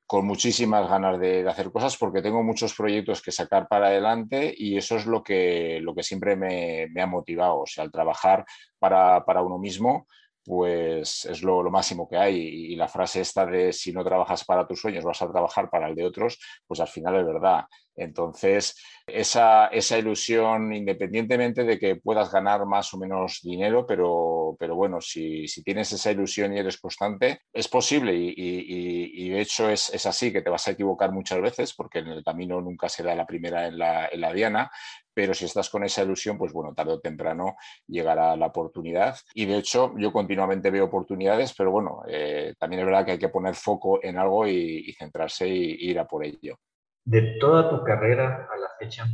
con 0.06 0.26
muchísimas 0.26 0.88
ganas 0.88 1.18
de, 1.18 1.48
hacer 1.48 1.72
cosas 1.72 1.96
porque 1.96 2.22
tengo 2.22 2.42
muchos 2.42 2.74
proyectos 2.74 3.22
que 3.22 3.32
sacar 3.32 3.66
para 3.68 3.88
adelante 3.88 4.54
y 4.56 4.76
eso 4.76 4.96
es 4.96 5.06
lo 5.06 5.22
que, 5.22 5.80
lo 5.82 5.94
que 5.94 6.02
siempre 6.02 6.36
me, 6.36 6.88
ha 7.00 7.06
motivado. 7.06 7.60
O 7.60 7.66
sea, 7.66 7.84
el 7.84 7.90
trabajar 7.90 8.44
para, 8.78 9.24
para 9.24 9.42
uno 9.42 9.58
mismo, 9.58 10.06
pues 10.44 11.24
es 11.24 11.42
lo, 11.42 11.62
máximo 11.70 12.08
que 12.08 12.16
hay. 12.16 12.36
Y, 12.36 12.76
la 12.76 12.88
frase 12.88 13.20
esta 13.20 13.46
de 13.46 13.72
si 13.72 13.92
no 13.92 14.04
trabajas 14.04 14.44
para 14.44 14.66
tus 14.66 14.80
sueños, 14.80 15.04
vas 15.04 15.22
a 15.22 15.30
trabajar 15.30 15.70
para 15.70 15.88
el 15.88 15.94
de 15.94 16.04
otros, 16.04 16.38
pues 16.66 16.80
al 16.80 16.88
final 16.88 17.16
es 17.16 17.26
verdad. 17.26 17.64
Entonces, 17.96 18.76
esa, 19.06 19.68
esa 19.68 19.98
ilusión, 19.98 20.72
independientemente 20.72 21.62
de 21.62 21.78
que 21.78 21.96
puedas 21.96 22.32
ganar 22.32 22.66
más 22.66 22.92
o 22.92 22.98
menos 22.98 23.40
dinero, 23.42 23.86
pero, 23.86 24.56
pero 24.58 24.74
bueno, 24.74 25.00
si, 25.00 25.46
si 25.46 25.62
tienes 25.62 25.92
esa 25.92 26.10
ilusión 26.10 26.52
y 26.52 26.58
eres 26.58 26.78
constante, 26.78 27.40
es 27.52 27.68
posible 27.68 28.14
y, 28.14 28.34
y, 28.36 29.28
de 29.28 29.40
hecho 29.40 29.70
es, 29.70 29.94
es, 29.94 30.06
así, 30.06 30.32
que 30.32 30.42
te 30.42 30.50
vas 30.50 30.66
a 30.66 30.72
equivocar 30.72 31.12
muchas 31.12 31.40
veces 31.40 31.72
porque 31.74 32.00
en 32.00 32.08
el 32.08 32.24
camino 32.24 32.60
nunca 32.60 32.88
será 32.88 33.14
la 33.14 33.26
primera 33.26 33.66
en 33.68 33.78
la, 33.78 34.08
en 34.08 34.20
la 34.20 34.32
diana, 34.32 34.70
pero 35.14 35.32
si 35.32 35.44
estás 35.44 35.70
con 35.70 35.84
esa 35.84 36.02
ilusión, 36.02 36.36
pues 36.36 36.52
bueno, 36.52 36.74
tarde 36.74 36.92
o 36.92 37.00
temprano 37.00 37.56
llegará 37.86 38.36
la 38.36 38.46
oportunidad. 38.46 39.16
Y 39.34 39.46
de 39.46 39.58
hecho, 39.58 39.94
yo 39.96 40.12
continuamente 40.12 40.70
veo 40.70 40.84
oportunidades, 40.84 41.54
pero 41.56 41.70
bueno, 41.70 42.02
eh, 42.08 42.54
también 42.58 42.80
es 42.80 42.86
verdad 42.86 43.04
que 43.04 43.12
hay 43.12 43.18
que 43.18 43.28
poner 43.28 43.54
foco 43.54 44.00
en 44.02 44.18
algo 44.18 44.46
y, 44.46 44.92
centrarse 44.98 45.46
y, 45.48 45.90
ir 45.90 45.98
a 45.98 46.06
por 46.06 46.24
ello. 46.24 46.58
De 47.04 47.36
toda 47.38 47.70
tu 47.70 47.84
carrera 47.84 48.48
a 48.52 48.56
la 48.56 48.68
fecha, 48.78 49.04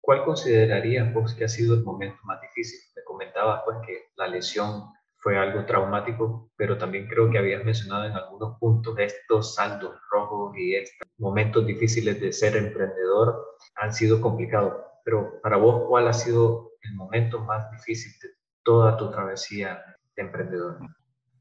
¿cuál 0.00 0.24
considerarías 0.24 1.12
vos 1.12 1.34
que 1.34 1.44
ha 1.44 1.48
sido 1.48 1.74
el 1.74 1.82
momento 1.82 2.18
más 2.24 2.40
difícil? 2.40 2.78
Me 2.94 3.02
comentabas 3.04 3.62
pues 3.64 3.78
que 3.86 4.08
la 4.16 4.28
lesión 4.28 4.84
fue 5.20 5.36
algo 5.36 5.64
traumático, 5.66 6.50
pero 6.56 6.78
también 6.78 7.08
creo 7.08 7.30
que 7.30 7.38
habías 7.38 7.64
mencionado 7.64 8.04
en 8.04 8.12
algunos 8.12 8.56
puntos 8.58 8.96
estos 8.98 9.54
saltos 9.54 9.96
rojos 10.10 10.56
y 10.56 10.76
estos 10.76 11.08
momentos 11.18 11.66
difíciles 11.66 12.20
de 12.20 12.32
ser 12.32 12.56
emprendedor 12.56 13.56
han 13.76 13.92
sido 13.92 14.20
complicados 14.20 14.87
pero 15.08 15.40
para 15.40 15.56
vos, 15.56 15.84
¿cuál 15.88 16.06
ha 16.06 16.12
sido 16.12 16.72
el 16.82 16.94
momento 16.94 17.40
más 17.40 17.70
difícil 17.70 18.12
de 18.20 18.28
toda 18.62 18.94
tu 18.94 19.10
travesía 19.10 19.82
de 20.14 20.22
emprendedor? 20.22 20.80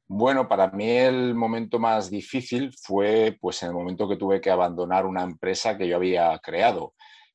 Bueno, 0.07 0.47
para 0.47 0.69
mí 0.69 0.89
el 0.89 1.36
momento 1.36 1.77
más 1.77 2.09
difícil 2.09 2.71
fue 2.81 3.38
pues 3.41 3.62
en 3.63 3.67
el 3.67 3.75
momento 3.75 4.07
que 4.07 4.15
tuve 4.15 4.39
que 4.39 4.50
abandonar 4.50 5.05
una 5.05 5.21
empresa 5.21 5.77
que 5.77 5.86
yo 5.86 5.97
había 5.97 6.39
creado. 6.39 6.93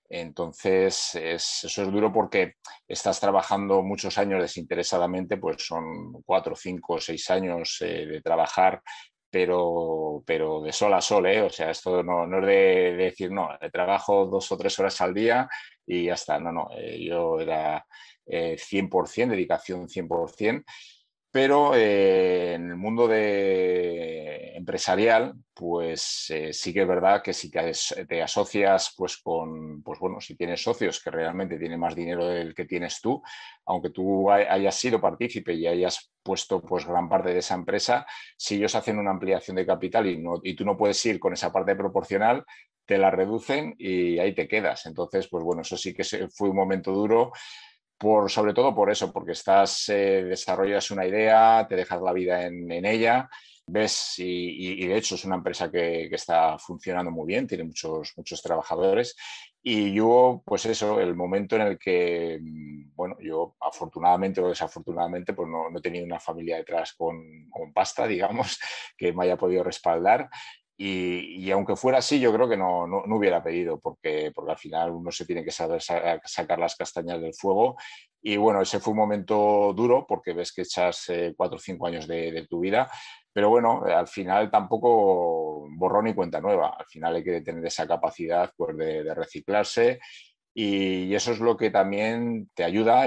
Entonces, 0.09 1.15
eso 1.17 1.83
es 1.83 1.93
duro 1.93 2.11
porque 2.11 2.55
estás 2.89 3.21
trabajando 3.21 3.83
muchos 3.83 4.17
años 4.17 4.41
desinteresadamente, 4.41 5.37
pues 5.37 5.57
son 5.59 6.15
cuatro, 6.25 6.57
cinco, 6.57 6.99
seis 6.99 7.29
años 7.29 7.77
eh, 7.83 8.07
de 8.07 8.23
trabajar 8.23 8.81
pero, 9.33 10.23
pero 10.27 10.61
de 10.61 10.73
sol 10.73 10.93
a 10.93 11.01
sol, 11.01 11.27
¿eh? 11.27 11.41
O 11.41 11.49
sea, 11.49 11.71
esto 11.71 12.03
no, 12.03 12.27
no 12.27 12.41
es 12.41 12.47
de, 12.47 12.93
decir, 12.97 13.33
no, 13.33 13.49
trabajo 13.73 14.27
dos 14.27 14.53
o 14.53 14.59
tres 14.59 14.79
horas 14.79 15.01
al 15.01 15.15
día 15.15 15.49
y 15.87 16.05
ya 16.05 16.15
está. 16.15 16.39
No, 16.39 16.53
no, 16.53 16.69
eh, 16.77 17.03
yo 17.05 17.41
era 17.41 17.85
100%, 18.27 19.33
eh, 19.33 19.37
dedicación 19.37 19.89
100%, 19.89 20.65
pero 21.31 21.75
eh, 21.75 22.55
en 22.55 22.71
el 22.71 22.77
mundo 22.77 23.09
de 23.09 24.55
empresarial, 24.55 25.35
pues 25.55 26.31
sí 26.53 26.75
que 26.75 26.83
es 26.83 26.89
verdad 26.89 27.23
que 27.23 27.33
si 27.33 27.51
te, 27.51 28.23
asocias 28.23 28.95
pues 28.97 29.17
con, 29.17 29.83
pues 29.83 29.99
bueno, 29.99 30.21
si 30.21 30.37
tienes 30.37 30.63
socios 30.63 31.03
que 31.03 31.11
realmente 31.11 31.59
tienen 31.59 31.81
más 31.81 31.97
dinero 31.97 32.27
del 32.27 32.55
que 32.55 32.67
tienes 32.67 33.01
tú, 33.01 33.23
aunque 33.65 33.91
tú 33.91 34.31
hayas 34.31 34.75
sido 34.75 35.01
partícipe 35.01 35.55
y 35.55 35.67
hayas 35.67 36.13
puesto 36.23 36.61
pues 36.61 36.87
gran 36.87 37.09
parte 37.09 37.33
de 37.33 37.39
esa 37.39 37.55
empresa, 37.55 38.07
si 38.37 38.57
ellos 38.57 38.75
hacen 38.75 38.99
una 38.99 39.11
ampliación 39.11 39.57
de 39.57 39.67
capital 39.67 40.07
y, 40.07 40.19
no, 40.19 40.41
y 40.43 40.55
tú 40.55 40.65
no 40.67 40.77
puedes 40.77 41.05
ir 41.07 41.19
con 41.19 41.33
esa 41.33 41.51
parte 41.51 41.75
proporcional, 41.75 42.45
te 42.87 42.99
la 42.99 43.11
reducen 43.11 43.75
y 43.79 44.19
ahí 44.19 44.35
te 44.35 44.49
quedas. 44.49 44.87
Entonces, 44.87 45.29
pues 45.29 45.45
bueno, 45.45 45.63
eso 45.63 45.77
sí 45.77 45.95
que 45.95 46.05
fue 46.29 46.51
un 46.51 46.57
momento 46.57 46.93
duro. 46.93 47.33
Por, 47.99 48.29
sobre 48.33 48.53
todo 48.53 48.75
por 48.75 48.91
eso, 48.91 49.13
porque 49.13 49.31
estás, 49.31 49.89
eh, 49.89 50.25
desarrollas 50.25 50.91
una 50.91 51.07
idea, 51.07 51.65
te 51.69 51.77
dejas 51.77 52.03
la 52.03 52.13
vida 52.13 52.45
en, 52.47 52.85
ella, 52.85 53.31
ves 53.65 54.15
y, 54.19 54.85
de 54.85 54.97
hecho 54.97 55.15
es 55.15 55.25
una 55.25 55.37
empresa 55.37 55.71
que, 55.71 56.09
que, 56.11 56.17
está 56.17 56.59
funcionando 56.59 57.13
muy 57.13 57.29
bien, 57.29 57.47
tiene 57.47 57.63
muchos, 57.63 58.13
muchos 58.17 58.43
trabajadores 58.43 59.15
y 59.65 59.95
yo, 59.95 60.43
pues 60.45 60.67
eso, 60.67 61.01
el 61.01 61.15
momento 61.15 61.55
en 61.55 61.63
el 61.63 61.79
que, 61.79 62.41
mm, 62.43 62.97
bueno, 62.97 63.17
yo 63.21 63.55
afortunadamente 63.61 64.41
o 64.41 64.49
desafortunadamente, 64.49 65.35
pues 65.35 65.49
no, 65.49 65.71
no 65.71 65.79
he 65.79 65.83
tenido 65.83 66.05
una 66.05 66.19
familia 66.19 66.57
detrás 66.57 66.95
con, 66.95 67.49
con, 67.49 67.73
pasta, 67.73 68.07
digamos, 68.09 68.59
que 68.97 69.13
me 69.13 69.25
haya 69.25 69.37
podido 69.37 69.63
respaldar 69.63 70.29
y, 70.85 71.51
aunque 71.53 71.77
fuera 71.77 71.99
así, 71.99 72.19
yo 72.19 72.33
creo 72.33 72.49
que 72.49 72.57
no, 72.57 72.89
no, 72.89 73.05
hubiera 73.17 73.43
pedido, 73.43 73.79
porque, 73.79 74.33
porque 74.35 74.51
al 74.51 74.59
final 74.59 74.91
uno 74.91 75.13
se 75.13 75.25
tiene 75.25 75.45
que 75.45 75.53
saber 75.53 75.81
sacar 75.81 76.59
las 76.59 76.75
castañas 76.75 77.21
del 77.21 77.35
fuego. 77.35 77.77
Y 78.21 78.37
bueno, 78.37 78.63
ese 78.63 78.81
fue 78.81 78.93
un 78.93 78.99
momento 78.99 79.73
duro 79.75 80.05
porque 80.09 80.33
ves 80.33 80.53
que 80.53 80.63
echas 80.63 81.09
eh, 81.11 81.35
cuatro 81.37 81.57
o 81.57 81.61
cinco 81.61 81.87
años 81.87 82.09
de, 82.09 82.47
tu 82.51 82.61
vida, 82.61 82.91
pero 83.33 83.49
bueno, 83.49 83.85
al 83.85 84.09
final 84.09 84.51
tampoco 84.51 85.69
borrón 85.71 86.07
ni 86.07 86.15
cuenta 86.15 86.41
nueva. 86.41 86.75
Al 86.77 86.87
final 86.87 87.15
hay 87.15 87.23
que 87.23 87.41
tener 87.43 87.65
esa 87.65 87.87
capacidad 87.87 88.51
pues, 88.57 88.77
de 88.77 89.15
reciclarse 89.15 90.01
y 90.55 91.15
eso 91.15 91.33
es 91.33 91.41
lo 91.41 91.57
que 91.57 91.71
también 91.71 92.51
te 92.55 92.63
ayuda 92.63 93.07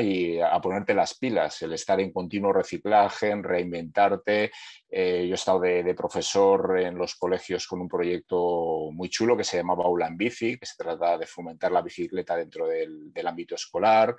a 0.52 0.62
ponerte 0.62 0.96
las 0.96 1.16
pilas, 1.18 1.62
el 1.62 1.74
estar 1.74 2.00
en 2.00 2.12
continuo 2.12 2.52
reciclaje, 2.52 3.30
en 3.30 3.44
reinventarte. 3.44 4.52
Eh, 4.90 5.25
yo 5.28 5.34
he 5.34 5.36
estado 5.36 5.60
de, 5.60 5.94
profesor 5.94 6.80
en 6.80 6.98
los 6.98 7.16
colegios 7.16 7.68
con 7.68 7.82
un 7.82 7.88
proyecto 7.88 8.90
muy 8.92 9.10
chulo 9.10 9.38
que 9.38 9.44
se 9.44 9.58
llamaba 9.58 9.86
Aula 9.86 10.08
en 10.08 10.18
Bici, 10.18 10.58
que 10.58 10.66
se 10.66 10.75
trata 10.78 11.20
de 11.20 11.28
fomentar 11.28 11.72
la 11.72 11.84
bicicleta 11.84 12.36
dentro 12.36 12.68
del, 12.68 13.14
del 13.14 13.28
ámbito 13.28 13.54
escolar. 13.54 14.16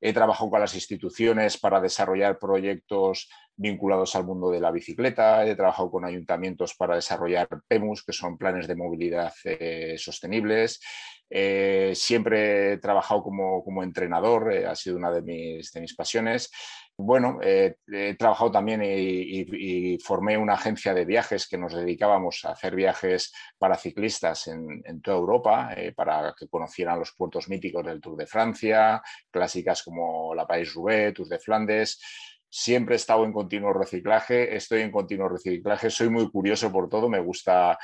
He 0.00 0.12
trabajado 0.12 0.50
con 0.50 0.60
las 0.60 0.74
instituciones 0.74 1.58
para 1.58 1.80
desarrollar 1.80 2.38
proyectos 2.38 3.28
vinculados 3.56 4.14
al 4.16 4.24
mundo 4.24 4.50
de 4.50 4.60
la 4.60 4.70
bicicleta. 4.70 5.46
He 5.46 5.54
trabajado 5.54 5.90
con 5.90 6.04
ayuntamientos 6.04 6.74
para 6.74 6.96
desarrollar 6.96 7.48
PEMUS, 7.66 8.04
que 8.04 8.12
son 8.12 8.36
planes 8.36 8.66
de 8.66 8.74
movilidad 8.74 9.32
eh, 9.44 9.96
sostenibles. 9.96 10.80
Eh, 11.30 11.92
siempre 11.94 12.74
he 12.74 12.78
trabajado 12.78 13.22
como, 13.22 13.82
entrenador, 13.82 14.52
eh, 14.52 14.66
ha 14.66 14.74
sido 14.74 14.96
una 14.96 15.10
de 15.10 15.22
mis, 15.22 15.72
de 15.72 15.80
mis 15.80 15.94
pasiones. 15.94 16.50
Bueno, 16.96 17.40
he 17.42 17.74
trabajado 18.16 18.52
también 18.52 18.80
y, 18.84 19.98
formé 19.98 20.38
una 20.38 20.54
agencia 20.54 20.94
de 20.94 21.04
viajes 21.04 21.48
que 21.48 21.58
nos 21.58 21.74
dedicábamos 21.74 22.44
a 22.44 22.52
hacer 22.52 22.76
viajes 22.76 23.32
para 23.58 23.76
ciclistas 23.76 24.46
en, 24.46 25.00
toda 25.02 25.16
Europa, 25.16 25.74
para 25.96 26.32
que 26.38 26.46
conocieran 26.46 27.00
los 27.00 27.12
puertos 27.16 27.48
míticos 27.48 27.84
del 27.84 28.00
Tour 28.00 28.16
de 28.16 28.26
Francia, 28.28 29.02
clásicas 29.28 29.82
como 29.82 30.36
la 30.36 30.46
País-Roubaix, 30.46 31.14
Tour 31.14 31.28
de 31.28 31.38
Flandes 31.40 31.98
siempre 32.56 32.94
he 32.94 32.96
estado 32.96 33.24
en 33.24 33.32
continuo 33.32 33.72
reciclaje, 33.72 34.54
estoy 34.54 34.82
en 34.82 34.92
continuo 34.92 35.28
reciclaje, 35.28 35.90
soy 35.90 36.08
muy 36.08 36.30
curioso 36.30 36.70
por 36.70 36.88
todo, 36.88 37.08
me 37.08 37.18
gusta 37.18 37.76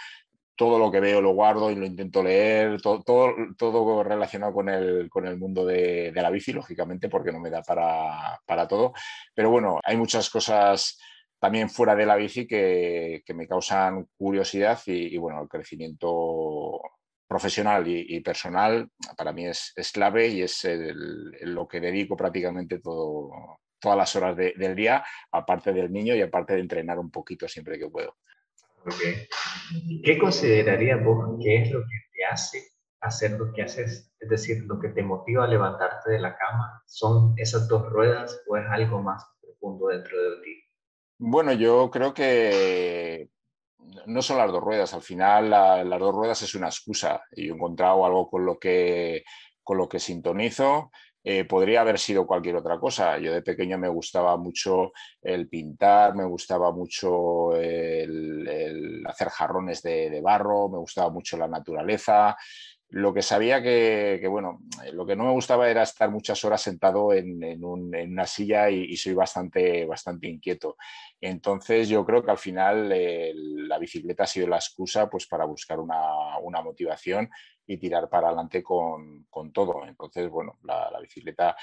todo 0.61 0.79
lo 0.79 0.91
que 0.91 1.01
veo 1.01 1.23
lo 1.23 1.33
guardo 1.33 1.71
y 1.71 1.75
lo 1.75 1.87
intento 1.87 2.23
leer, 2.23 2.83
todo, 2.83 3.03
todo, 3.03 4.03
relacionado 4.03 4.53
con 4.53 4.69
el, 4.69 5.09
con 5.09 5.27
el 5.27 5.39
mundo 5.39 5.65
de, 5.65 6.13
la 6.15 6.29
bici, 6.29 6.53
lógicamente, 6.53 7.09
porque 7.09 7.33
no 7.33 7.41
me 7.41 7.49
da 7.49 7.63
para, 7.63 8.69
todo. 8.69 8.93
Pero 9.35 9.49
bueno, 9.49 9.81
hay 9.83 9.97
muchas 9.97 10.29
cosas 10.29 10.99
también 11.39 11.71
fuera 11.71 11.95
de 11.95 12.05
la 12.05 12.15
bici 12.17 12.47
que, 12.47 13.23
me 13.35 13.49
causan 13.49 14.07
curiosidad 14.19 14.79
y, 14.85 15.17
bueno, 15.17 15.41
el 15.41 15.49
crecimiento 15.49 16.79
profesional 17.27 17.89
y, 17.89 18.21
personal 18.21 18.87
para 19.17 19.33
mí 19.33 19.47
es, 19.47 19.73
clave 19.95 20.29
y 20.29 20.43
es 20.43 20.69
lo 21.41 21.67
que 21.67 21.81
dedico 21.81 22.19
prácticamente 22.19 22.81
todo, 22.81 23.31
todas 23.79 23.97
las 23.97 24.15
horas 24.15 24.37
del 24.37 24.77
día, 24.77 25.03
aparte 25.33 25.73
del 25.73 25.91
niño 25.91 26.15
y 26.15 26.21
aparte 26.21 26.53
de 26.53 26.61
entrenar 26.61 26.99
un 26.99 27.11
poquito 27.11 27.49
siempre 27.49 27.79
que 27.79 27.89
puedo. 27.89 28.19
¿Qué 30.05 30.19
considerarías 30.19 31.05
vos 31.05 31.39
que 31.43 31.63
es 31.63 31.71
lo 31.71 31.81
que 31.81 31.99
te 32.13 32.25
hace 32.25 32.63
hacer 33.01 33.33
lo 33.33 33.53
que 33.53 33.63
haces? 33.63 34.13
Es 34.19 34.29
decir, 34.29 34.65
lo 34.67 34.79
que 34.81 34.89
te 34.89 35.03
motiva 35.03 35.45
a 35.45 35.49
levantarte 35.49 36.13
de 36.13 36.21
la 36.21 36.37
cama, 36.37 36.83
¿son 36.87 37.35
esas 37.37 37.69
dos 37.69 37.89
ruedas 37.91 38.43
o 38.49 38.57
es 38.57 38.65
algo 38.71 39.03
más 39.03 39.25
profundo 39.41 39.89
dentro 39.89 40.19
de 40.19 40.43
ti? 40.43 40.63
Bueno, 41.19 41.53
yo 41.53 41.91
creo 41.91 42.15
que 42.15 43.31
no 44.07 44.23
son 44.23 44.39
las 44.39 44.51
dos 44.51 44.63
ruedas, 44.63 44.95
al 44.95 45.03
final 45.03 45.51
las 45.51 46.01
dos 46.01 46.15
ruedas 46.15 46.43
es 46.43 46.55
una 46.55 46.69
excusa 46.69 47.23
y 47.33 47.49
he 47.49 47.53
encontrado 47.53 48.05
algo 48.05 48.29
con 48.29 48.45
lo 48.45 48.59
que, 48.59 49.25
con 49.63 49.79
lo 49.79 49.89
que 49.89 49.99
sintonizo. 49.99 50.91
Eh, 51.23 51.45
podría 51.45 51.83
haber 51.83 51.99
sido 51.99 52.27
cualquier 52.27 52.57
otra 52.57 52.79
cosa. 52.79 53.19
Yo 53.19 53.33
de 53.33 53.43
pequeño 53.43 53.79
me 53.79 53.89
gustaba 53.89 54.37
mucho 54.37 54.93
el 55.21 55.49
pintar, 55.49 56.15
me 56.15 56.25
gustaba 56.25 56.73
mucho 56.73 57.55
el, 57.57 59.05
hacer 59.07 59.29
jarrones 59.29 59.83
de, 59.83 60.21
barro, 60.23 60.69
me 60.69 60.79
gustaba 60.79 61.11
mucho 61.11 61.37
la 61.37 61.49
naturaleza. 61.49 62.37
Lo 62.93 63.15
que 63.15 63.23
sabía 63.23 63.63
que, 63.63 64.27
bueno, 64.29 64.61
lo 64.93 65.07
que 65.07 65.15
no 65.15 65.25
me 65.25 65.31
gustaba 65.33 65.71
era 65.71 65.83
estar 65.83 66.11
muchas 66.11 66.45
horas 66.45 66.61
sentado 66.63 67.13
en, 67.13 67.63
una 67.65 68.27
silla 68.27 68.69
y, 68.69 68.97
soy 68.97 69.15
bastante, 69.15 69.87
bastante 69.87 70.27
inquieto. 70.27 70.77
Entonces 71.21 71.89
yo 71.89 72.05
creo 72.05 72.25
que 72.25 72.31
al 72.31 72.39
final 72.39 72.91
eh, 72.93 73.33
la 73.35 73.79
bicicleta 73.79 74.25
ha 74.25 74.27
sido 74.27 74.49
la 74.49 74.57
excusa 74.57 75.09
pues, 75.09 75.27
para 75.27 75.45
buscar 75.45 75.79
una, 75.79 76.63
motivación 76.65 77.31
y 77.71 77.79
tirar 77.79 78.09
para 78.09 78.27
adelante 78.27 78.65
con, 78.65 79.29
todo. 79.53 79.87
Entonces, 79.87 80.29
bueno, 80.29 80.59
la, 80.65 80.99
bicicleta 81.01 81.57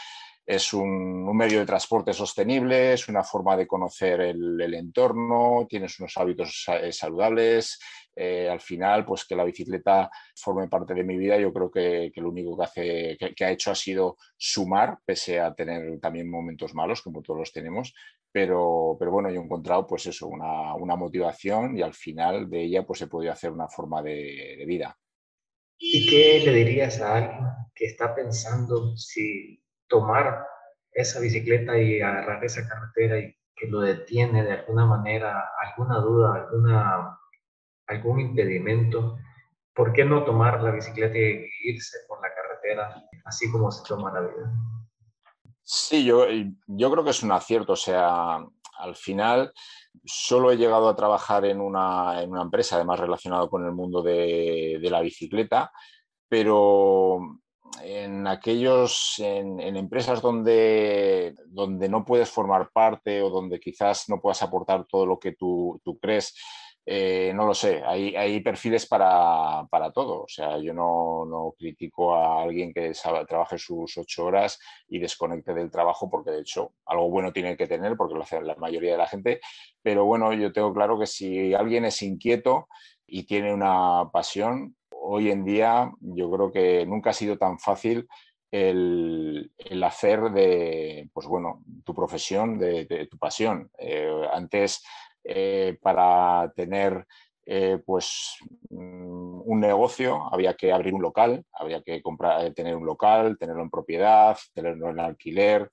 es 0.46 0.74
un, 0.74 1.36
medio 1.36 1.60
de 1.60 1.66
transporte 1.66 2.14
sostenible, 2.14 2.94
es 2.94 3.10
una 3.10 3.26
forma 3.26 3.58
de 3.58 3.68
conocer 3.68 4.22
el, 4.22 4.74
entorno, 4.74 5.68
tienes 5.70 6.00
unos 6.00 6.16
hábitos 6.16 6.66
eh, 6.82 6.94
saludables. 6.94 7.78
Eh, 8.16 8.50
al 8.50 8.62
final, 8.62 9.06
pues 9.06 9.26
que 9.26 9.36
la 9.36 9.44
bicicleta 9.44 10.10
forme 10.34 10.70
parte 10.70 10.94
de 10.94 11.04
mi 11.04 11.18
vida, 11.18 11.38
yo 11.38 11.52
creo 11.52 11.70
que, 11.70 12.10
lo 12.16 12.30
único 12.30 12.58
que, 12.58 12.64
hace, 12.64 13.18
que, 13.36 13.46
ha 13.46 13.52
hecho 13.52 13.72
ha 13.72 13.76
sido 13.76 14.16
sumar, 14.38 15.00
pese 15.06 15.42
a 15.42 15.54
tener 15.54 16.00
también 16.00 16.32
momentos 16.32 16.74
malos, 16.74 17.02
como 17.02 17.22
todos 17.22 17.40
los 17.40 17.52
tenemos, 17.52 17.94
pero, 18.32 18.96
pero 18.98 19.12
bueno, 19.12 19.30
yo 19.30 19.42
he 19.42 19.44
encontrado 19.44 19.86
pues 19.86 20.06
eso, 20.08 20.28
una, 20.28 20.74
una, 20.76 20.96
motivación 20.96 21.78
y 21.78 21.82
al 21.82 21.94
final 21.94 22.50
de 22.50 22.64
ella 22.64 22.86
pues 22.86 23.02
he 23.02 23.08
podido 23.08 23.34
hacer 23.34 23.52
una 23.52 23.68
forma 23.68 24.02
de 24.02 24.64
vida. 24.66 24.98
¿Y 25.78 26.08
qué 26.10 26.42
le 26.46 26.54
dirías 26.54 27.00
a 27.02 27.16
alguien 27.16 27.46
que 27.76 27.86
está 27.86 28.16
pensando 28.16 28.96
si 28.98 29.64
tomar 29.88 30.46
esa 30.92 31.20
bicicleta 31.20 31.78
y 31.78 32.02
agarrar 32.02 32.44
esa 32.44 32.68
carretera 32.68 33.20
y 33.20 33.36
que 33.56 33.68
lo 33.68 33.82
detiene 33.82 34.44
de 34.44 34.54
alguna 34.54 34.86
manera, 34.86 35.52
alguna 35.62 36.00
duda, 36.00 36.36
alguna, 36.36 37.20
algún 37.88 38.20
impedimento, 38.20 39.18
¿por 39.74 39.94
qué 39.94 40.06
no 40.06 40.24
tomar 40.24 40.62
la 40.62 40.72
bicicleta 40.72 41.18
y 41.18 41.48
irse 41.64 41.98
por 42.08 42.22
la 42.22 42.30
carretera 42.34 43.04
así 43.26 43.52
como 43.52 43.72
se 43.72 43.84
toma 43.88 44.12
la 44.12 44.22
vida? 44.22 44.54
Sí, 45.64 46.06
yo, 46.06 46.26
yo 46.66 46.92
creo 46.92 47.04
que 47.04 47.10
es 47.10 47.24
un 47.24 47.32
acierto, 47.32 47.74
o 47.74 47.78
sea, 47.78 48.40
al 48.78 48.96
final 48.96 49.52
solo 50.06 50.52
he 50.52 50.58
llegado 50.58 50.90
a 50.90 50.96
trabajar 50.96 51.46
en 51.46 51.62
una, 51.62 52.22
en 52.22 52.32
una 52.32 52.44
empresa, 52.44 52.76
además 52.76 53.00
relacionado 53.00 53.50
con 53.50 53.66
el 53.66 53.72
mundo 53.72 54.02
de, 54.02 54.80
de 54.82 54.90
la 54.90 55.02
bicicleta, 55.02 55.72
pero 56.30 57.40
en 57.82 58.28
aquellos, 58.28 59.16
en, 59.20 59.60
empresas 59.60 60.22
donde, 60.22 61.36
donde, 61.48 61.90
no 61.90 62.06
puedes 62.06 62.30
formar 62.30 62.70
parte 62.72 63.22
o 63.22 63.30
donde 63.30 63.60
quizás 63.60 64.10
no 64.10 64.20
puedas 64.20 64.42
aportar 64.42 64.86
todo 64.86 65.06
lo 65.06 65.20
que 65.20 65.34
tú, 65.34 65.82
crees, 66.02 66.36
eh, 66.90 67.34
no 67.36 67.46
lo 67.46 67.54
sé, 67.54 67.84
hay, 67.86 68.16
hay 68.16 68.40
perfiles 68.40 68.86
para, 68.86 69.68
todo. 69.94 70.24
O 70.24 70.28
sea, 70.30 70.58
yo 70.58 70.74
no, 70.74 71.54
critico 71.60 72.16
a 72.16 72.44
alguien 72.44 72.74
que 72.74 72.94
trabaje 73.28 73.58
sus 73.58 73.98
ocho 73.98 74.24
horas 74.24 74.58
y 74.88 74.98
desconecte 74.98 75.54
del 75.54 75.70
trabajo, 75.70 76.10
porque 76.10 76.32
de 76.32 76.40
hecho 76.40 76.72
algo 76.86 77.10
bueno 77.10 77.34
tiene 77.34 77.58
que 77.58 77.68
tener, 77.68 77.98
porque 77.98 78.16
lo 78.16 78.22
hace 78.22 78.42
la 78.42 78.56
mayoría 78.56 78.94
de 78.94 79.00
la 79.00 79.08
gente. 79.08 79.42
Pero 79.82 80.06
bueno, 80.06 80.32
yo 80.32 80.54
tengo 80.54 80.74
claro 80.74 80.98
que 80.98 81.08
si 81.08 81.54
alguien 81.54 81.84
es 81.84 82.02
inquieto 82.02 82.70
y 83.06 83.26
tiene 83.26 83.54
una 83.54 84.10
pasión, 84.14 84.78
hoy 84.90 85.30
en 85.30 85.44
día 85.44 85.92
yo 86.00 86.32
creo 86.32 86.54
que 86.54 86.86
nunca 86.86 87.10
ha 87.10 87.14
sido 87.14 87.38
tan 87.38 87.60
fácil 87.60 88.08
el, 88.50 89.52
hacer 89.84 90.32
de, 90.32 91.10
pues 91.14 91.28
bueno, 91.28 91.64
tu 91.84 91.94
profesión, 91.94 92.58
de, 92.58 93.08
tu 93.12 93.18
pasión. 93.18 93.70
Eh, 93.78 94.26
antes, 94.32 94.84
eh, 95.28 95.78
para 95.82 96.52
tener 96.56 97.06
eh, 97.46 97.80
pues 97.86 98.38
mm, 98.70 99.42
un 99.46 99.60
negocio 99.60 100.34
había 100.34 100.56
que 100.56 100.72
abrir 100.72 100.94
un 100.94 101.02
local, 101.02 101.44
había 101.54 101.82
que 101.82 102.02
comprar, 102.02 102.54
tener 102.54 102.76
un 102.76 102.86
local, 102.86 103.38
tenerlo 103.38 103.64
en 103.64 103.70
propiedad, 103.70 104.38
tenerlo 104.54 104.90
en 104.90 105.00
alquiler. 105.00 105.70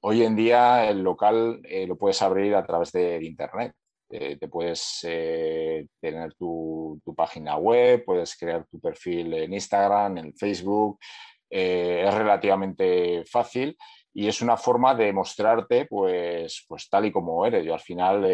hoy 0.00 0.22
en 0.22 0.36
día 0.36 0.88
el 0.88 1.02
local 1.02 1.62
lo 1.88 1.96
puedes 1.96 2.22
abrir 2.22 2.54
a 2.54 2.64
través 2.64 2.92
de 2.92 3.24
Internet. 3.24 3.74
Eh, 4.12 4.36
te 4.38 4.48
puedes 4.48 5.04
eh, 5.04 5.86
tener 6.00 6.34
tu, 6.34 7.00
página 7.16 7.56
web, 7.56 8.04
puedes 8.04 8.36
crear 8.36 8.66
tu 8.66 8.80
perfil 8.80 9.32
en 9.34 9.52
Instagram, 9.52 10.18
en 10.18 10.34
Facebook. 10.34 10.98
Eh, 11.48 12.04
es 12.06 12.14
relativamente 12.14 13.24
fácil 13.24 13.76
y 14.12 14.26
es 14.26 14.42
una 14.42 14.56
forma 14.56 14.94
de 14.94 15.12
mostrarte 15.12 15.86
pues, 15.86 16.64
pues 16.68 16.88
tal 16.88 17.06
y 17.06 17.12
como 17.12 17.44
eres. 17.46 17.64
Yo 17.64 17.74
al 17.74 17.80
final 17.80 18.24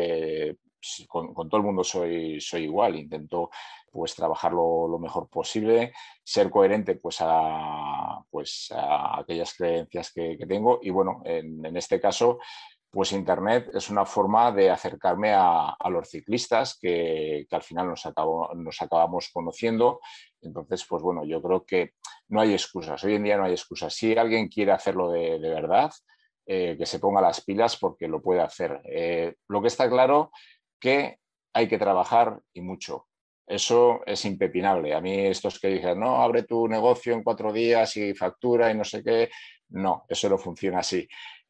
con, 1.09 1.35
todo 1.35 1.57
el 1.57 1.63
mundo 1.63 1.85
soy, 1.85 2.41
soy 2.41 2.65
igual, 2.65 2.97
intento 2.97 3.51
pues 3.91 4.15
trabajar 4.15 4.53
lo, 4.53 4.99
mejor 4.99 5.29
posible, 5.29 5.93
ser 6.23 6.51
coherente 6.51 6.97
pues 6.97 7.17
a, 7.21 8.21
pues 8.31 8.71
a 8.71 9.21
aquellas 9.21 9.55
creencias 9.55 10.13
que, 10.13 10.37
tengo 10.47 10.81
y 10.83 10.91
bueno, 10.91 11.23
en, 11.25 11.65
en 11.65 11.77
este 11.77 11.99
caso 11.99 12.39
pues 12.97 13.13
Internet 13.13 13.69
es 13.75 13.91
una 13.91 14.07
forma 14.07 14.51
de 14.51 14.71
acercarme 14.71 15.31
a, 15.35 15.77
los 15.91 16.09
ciclistas 16.09 16.79
que, 16.81 17.47
al 17.51 17.63
final 17.63 17.89
nos, 17.89 18.07
acabamos 18.81 19.29
conociendo. 19.35 20.01
Entonces, 20.41 20.83
pues 20.89 21.03
bueno, 21.03 21.23
yo 21.27 21.43
creo 21.43 21.63
que 21.67 21.93
no 22.29 22.41
hay 22.41 22.55
excusas. 22.55 23.05
Hoy 23.05 23.17
en 23.17 23.25
día 23.25 23.37
no 23.37 23.45
hay 23.45 23.53
excusas. 23.53 23.93
Si 23.93 24.17
alguien 24.17 24.49
quiere 24.49 24.73
hacerlo 24.73 25.11
de, 25.11 25.39
verdad, 25.39 25.93
eh, 26.47 26.75
que 26.79 26.87
se 26.87 26.99
ponga 26.99 27.21
las 27.21 27.45
pilas 27.45 27.77
porque 27.77 28.09
lo 28.09 28.23
puede 28.23 28.41
hacer. 28.41 28.81
Eh, 28.87 29.35
lo 29.47 29.61
que 29.61 29.69
está 29.69 29.91
claro 29.91 30.31
que 30.81 31.19
hay 31.53 31.69
que 31.69 31.77
trabajar 31.77 32.41
y 32.55 32.63
mucho. 32.63 33.09
Eso 33.47 34.01
es 34.07 34.25
impepinable. 34.25 34.95
A 34.95 35.03
mí 35.03 35.27
estos 35.27 35.61
que 35.61 35.69
dicen, 35.69 36.01
no, 36.01 36.23
abre 36.23 36.45
tu 36.45 36.67
negocio 36.67 37.13
en 37.13 37.23
cuatro 37.23 37.53
días 37.53 37.95
y 37.99 38.15
factura 38.15 38.71
y 38.71 38.75
no 38.75 38.85
sé 38.85 39.05
qué, 39.05 39.29
no, 39.69 40.05
eso 40.09 40.31
no 40.31 40.39
funciona 40.39 40.79
así. 40.79 41.07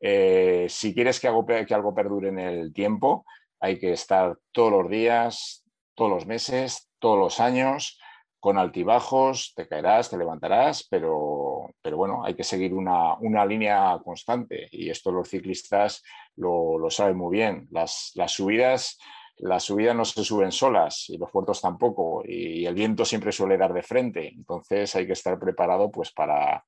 Eh, 0.08 0.68
si 0.68 0.94
quieres 0.94 1.18
que 1.18 1.26
algo, 1.26 1.44
que 1.44 1.74
algo 1.74 1.92
perdure 1.92 2.28
en 2.28 2.38
el 2.38 2.72
tiempo, 2.72 3.26
hay 3.58 3.76
que 3.80 3.92
estar 3.92 4.38
todos 4.52 4.70
los 4.70 4.88
días, 4.88 5.64
todos 5.96 6.12
los 6.12 6.26
meses, 6.26 6.88
todos 7.00 7.18
los 7.18 7.40
años, 7.40 7.98
con 8.38 8.56
altibajos, 8.56 9.52
te 9.56 9.66
caerás, 9.66 10.08
te 10.08 10.16
levantarás, 10.16 10.86
pero, 10.88 11.74
pero 11.82 11.96
bueno, 11.96 12.24
hay 12.24 12.34
que 12.34 12.44
seguir 12.44 12.72
una, 12.72 13.16
línea 13.46 13.98
constante 14.04 14.68
y 14.70 14.90
esto 14.90 15.10
los 15.10 15.28
ciclistas 15.28 16.04
lo, 16.36 16.78
saben 16.88 17.16
muy 17.16 17.38
bien. 17.38 17.66
Las, 17.72 18.12
las, 18.14 18.30
subidas, 18.30 18.98
las 19.38 19.64
subidas 19.64 19.96
no 19.96 20.04
se 20.04 20.22
suben 20.22 20.52
solas 20.52 21.06
y 21.08 21.18
los 21.18 21.32
puertos 21.32 21.60
tampoco 21.60 22.22
y 22.24 22.64
el 22.64 22.76
viento 22.76 23.04
siempre 23.04 23.32
suele 23.32 23.58
dar 23.58 23.72
de 23.72 23.82
frente, 23.82 24.28
entonces 24.28 24.94
hay 24.94 25.04
que 25.04 25.14
estar 25.14 25.36
preparado 25.36 25.90
pues 25.90 26.12
para, 26.12 26.64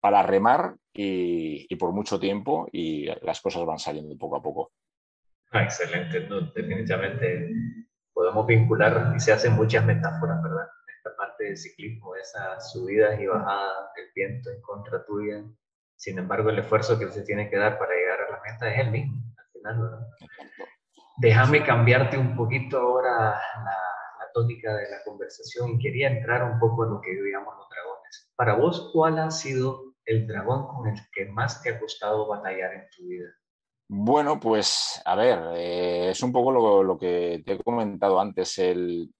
para 0.00 0.22
remar 0.22 0.76
y, 1.00 1.76
por 1.76 1.92
mucho 1.92 2.18
tiempo 2.18 2.68
y 2.72 3.06
las 3.22 3.40
cosas 3.40 3.64
van 3.64 3.78
saliendo 3.78 4.16
poco 4.18 4.36
a 4.36 4.42
poco. 4.42 4.72
Ah, 5.52 5.62
excelente, 5.62 6.28
definitivamente 6.54 7.50
podemos 8.12 8.44
vincular 8.46 9.12
y 9.16 9.20
se 9.20 9.32
hacen 9.32 9.52
muchas 9.52 9.84
metáforas, 9.84 10.42
¿verdad? 10.42 10.66
Esta 10.96 11.16
parte 11.16 11.44
del 11.44 11.56
ciclismo, 11.56 12.16
esas 12.16 12.72
subidas 12.72 13.18
y 13.20 13.26
bajadas, 13.26 13.90
el 13.96 14.10
viento 14.12 14.50
en 14.50 14.60
contra 14.60 15.04
tuya. 15.06 15.44
Sin 15.94 16.18
embargo, 16.18 16.50
el 16.50 16.58
esfuerzo 16.58 16.98
que 16.98 17.08
se 17.10 17.22
tiene 17.22 17.48
que 17.48 17.56
dar 17.56 17.78
para 17.78 17.94
llegar 17.94 18.20
a 18.20 18.30
la 18.32 18.40
meta 18.42 18.68
es 18.68 18.80
el 18.80 18.90
mismo, 18.90 19.22
al 19.36 19.52
final, 19.52 19.80
¿verdad? 19.80 20.06
Déjame 21.18 21.64
cambiarte 21.64 22.18
un 22.18 22.36
poquito 22.36 22.78
ahora 22.78 23.10
la, 23.10 23.70
la 24.18 24.32
tónica 24.34 24.74
de 24.74 24.90
la 24.90 24.98
conversación 25.04 25.70
y 25.70 25.78
quería 25.78 26.08
entrar 26.10 26.42
un 26.42 26.58
poco 26.58 26.84
en 26.84 26.90
lo 26.90 27.00
que 27.00 27.12
vivíamos 27.12 27.56
los 27.56 27.68
dragones. 27.68 28.32
Para 28.34 28.54
vos, 28.54 28.90
¿cuál 28.92 29.18
ha 29.20 29.30
sido 29.30 29.87
el 30.08 30.26
dragón 30.26 30.66
con 30.66 30.88
el 30.88 30.98
que 31.12 31.26
más 31.26 31.62
te 31.62 31.70
ha 31.70 31.78
costado 31.78 32.26
batallar 32.26 32.72
en 32.72 32.88
tu 32.96 33.06
vida? 33.06 33.28
Bueno, 33.90 34.40
pues 34.40 35.00
a 35.04 35.14
ver, 35.14 35.38
eh, 35.56 36.10
es 36.10 36.22
un 36.22 36.32
poco 36.32 36.82
lo, 36.82 36.98
que 36.98 37.42
te 37.44 37.52
he 37.52 37.62
comentado 37.62 38.18
antes, 38.18 38.58
el, 38.58 39.10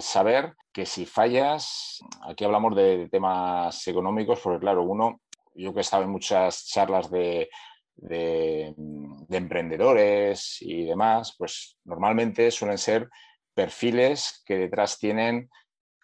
saber 0.00 0.54
que 0.72 0.86
si 0.86 1.04
fallas, 1.04 2.00
aquí 2.22 2.44
hablamos 2.44 2.74
de, 2.76 3.08
temas 3.10 3.86
económicos, 3.88 4.40
porque 4.40 4.60
claro, 4.60 4.84
uno, 4.84 5.20
yo 5.54 5.72
que 5.72 5.80
he 5.80 5.82
estado 5.82 6.04
en 6.04 6.10
muchas 6.10 6.66
charlas 6.66 7.10
de, 7.10 7.50
de, 7.96 8.74
emprendedores 9.30 10.58
y 10.60 10.84
demás, 10.84 11.34
pues 11.36 11.76
normalmente 11.84 12.50
suelen 12.50 12.78
ser 12.78 13.08
perfiles 13.52 14.42
que 14.46 14.56
detrás 14.56 14.98
tienen 14.98 15.50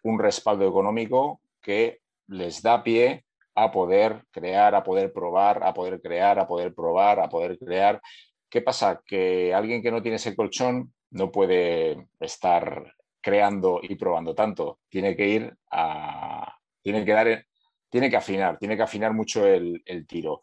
un 0.02 0.18
respaldo 0.18 0.68
económico 0.68 1.40
que 1.60 2.00
les 2.28 2.62
da 2.62 2.82
pie 2.82 3.25
a 3.57 3.73
poder 3.73 4.23
crear, 4.31 4.75
a 4.75 4.85
poder 4.85 5.12
probar, 5.12 5.64
a 5.64 5.73
poder 5.75 6.01
crear, 6.01 6.38
a 6.38 6.47
poder 6.47 6.75
probar, 6.75 7.21
a 7.21 7.29
poder 7.29 7.59
crear. 7.59 8.01
¿Qué 8.49 8.61
pasa? 8.61 9.03
Que 9.05 9.55
alguien 9.55 9.83
que 9.83 9.90
no 9.90 10.03
tiene 10.03 10.16
ese 10.16 10.37
colchón 10.37 10.92
no 11.11 11.33
puede 11.33 12.09
estar 12.21 12.95
creando 13.21 13.81
y 13.83 13.97
probando 13.97 14.35
tanto. 14.35 14.81
Tiene 14.88 15.16
que 15.16 15.29
ir 15.29 15.57
a. 15.71 16.55
Tiene 16.83 17.05
que 17.05 17.12
dar. 17.12 17.47
Tiene 17.88 18.11
que 18.11 18.16
afinar, 18.16 18.59
tiene 18.59 18.77
que 18.77 18.83
afinar 18.83 19.14
mucho 19.14 19.47
el, 19.47 19.83
tiro. 20.07 20.40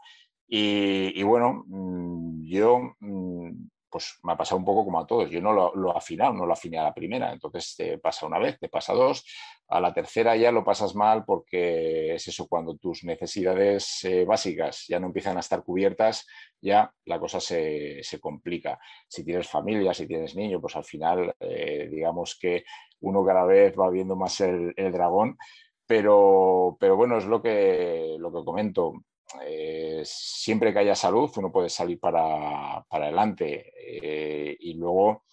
Y, 0.47 1.21
bueno, 1.23 1.63
mm, 1.67 2.43
yo 2.45 2.95
mm, 2.99 3.51
pues 3.93 4.17
me 4.23 4.33
ha 4.33 4.35
pasado 4.35 4.57
un 4.57 4.65
poco 4.65 4.85
como 4.85 4.99
a 4.99 5.05
todos. 5.05 5.29
Yo 5.29 5.39
no 5.39 5.53
lo, 5.53 5.75
lo 5.75 5.95
afinado, 5.95 6.33
no 6.33 6.47
lo 6.47 6.53
afiné 6.53 6.79
a 6.79 6.83
la 6.83 6.93
primera. 6.95 7.31
Entonces 7.31 7.75
te 7.77 7.99
pasa 7.99 8.25
una 8.25 8.39
vez, 8.39 8.57
te 8.59 8.67
pasa 8.67 8.91
dos, 8.93 9.23
a 9.67 9.79
la 9.79 9.93
tercera 9.93 10.35
ya 10.35 10.51
lo 10.51 10.63
pasas 10.63 10.95
mal 10.95 11.23
porque 11.25 12.15
es 12.15 12.27
eso, 12.27 12.47
cuando 12.47 12.75
tus 12.77 13.03
necesidades 13.03 14.03
eh, 14.03 14.25
básicas 14.25 14.85
ya 14.87 14.99
no 14.99 15.07
empiezan 15.07 15.37
a 15.37 15.41
estar 15.41 15.63
cubiertas, 15.63 16.25
ya 16.59 16.91
la 17.05 17.19
cosa 17.19 17.39
se, 17.39 18.01
complica. 18.19 18.79
Si 19.07 19.23
tienes 19.23 19.47
familia, 19.47 19.93
si 19.93 20.07
tienes 20.07 20.35
niños, 20.35 20.59
pues 20.59 20.75
al 20.75 20.85
final 20.85 21.35
eh, 21.39 21.87
digamos 21.91 22.35
que 22.39 22.63
uno 23.01 23.23
cada 23.23 23.45
vez 23.45 23.77
va 23.79 23.91
viendo 23.91 24.15
más 24.15 24.41
el, 24.41 24.73
dragón. 24.75 25.37
Pero, 25.85 26.77
pero, 26.79 26.95
bueno, 26.95 27.17
es 27.17 27.25
lo 27.25 27.41
que, 27.43 28.15
lo 28.17 28.31
que 28.33 28.43
comento. 28.43 28.93
Eh, 29.41 30.01
siempre 30.05 30.73
que 30.73 30.79
haya 30.79 30.95
salud, 30.95 31.29
uno 31.37 31.51
puede 31.51 31.69
salir 31.69 31.99
para, 31.99 32.77
adelante. 32.89 33.71
Eh, 33.77 34.55
y 34.59 34.73
luego 34.75 35.23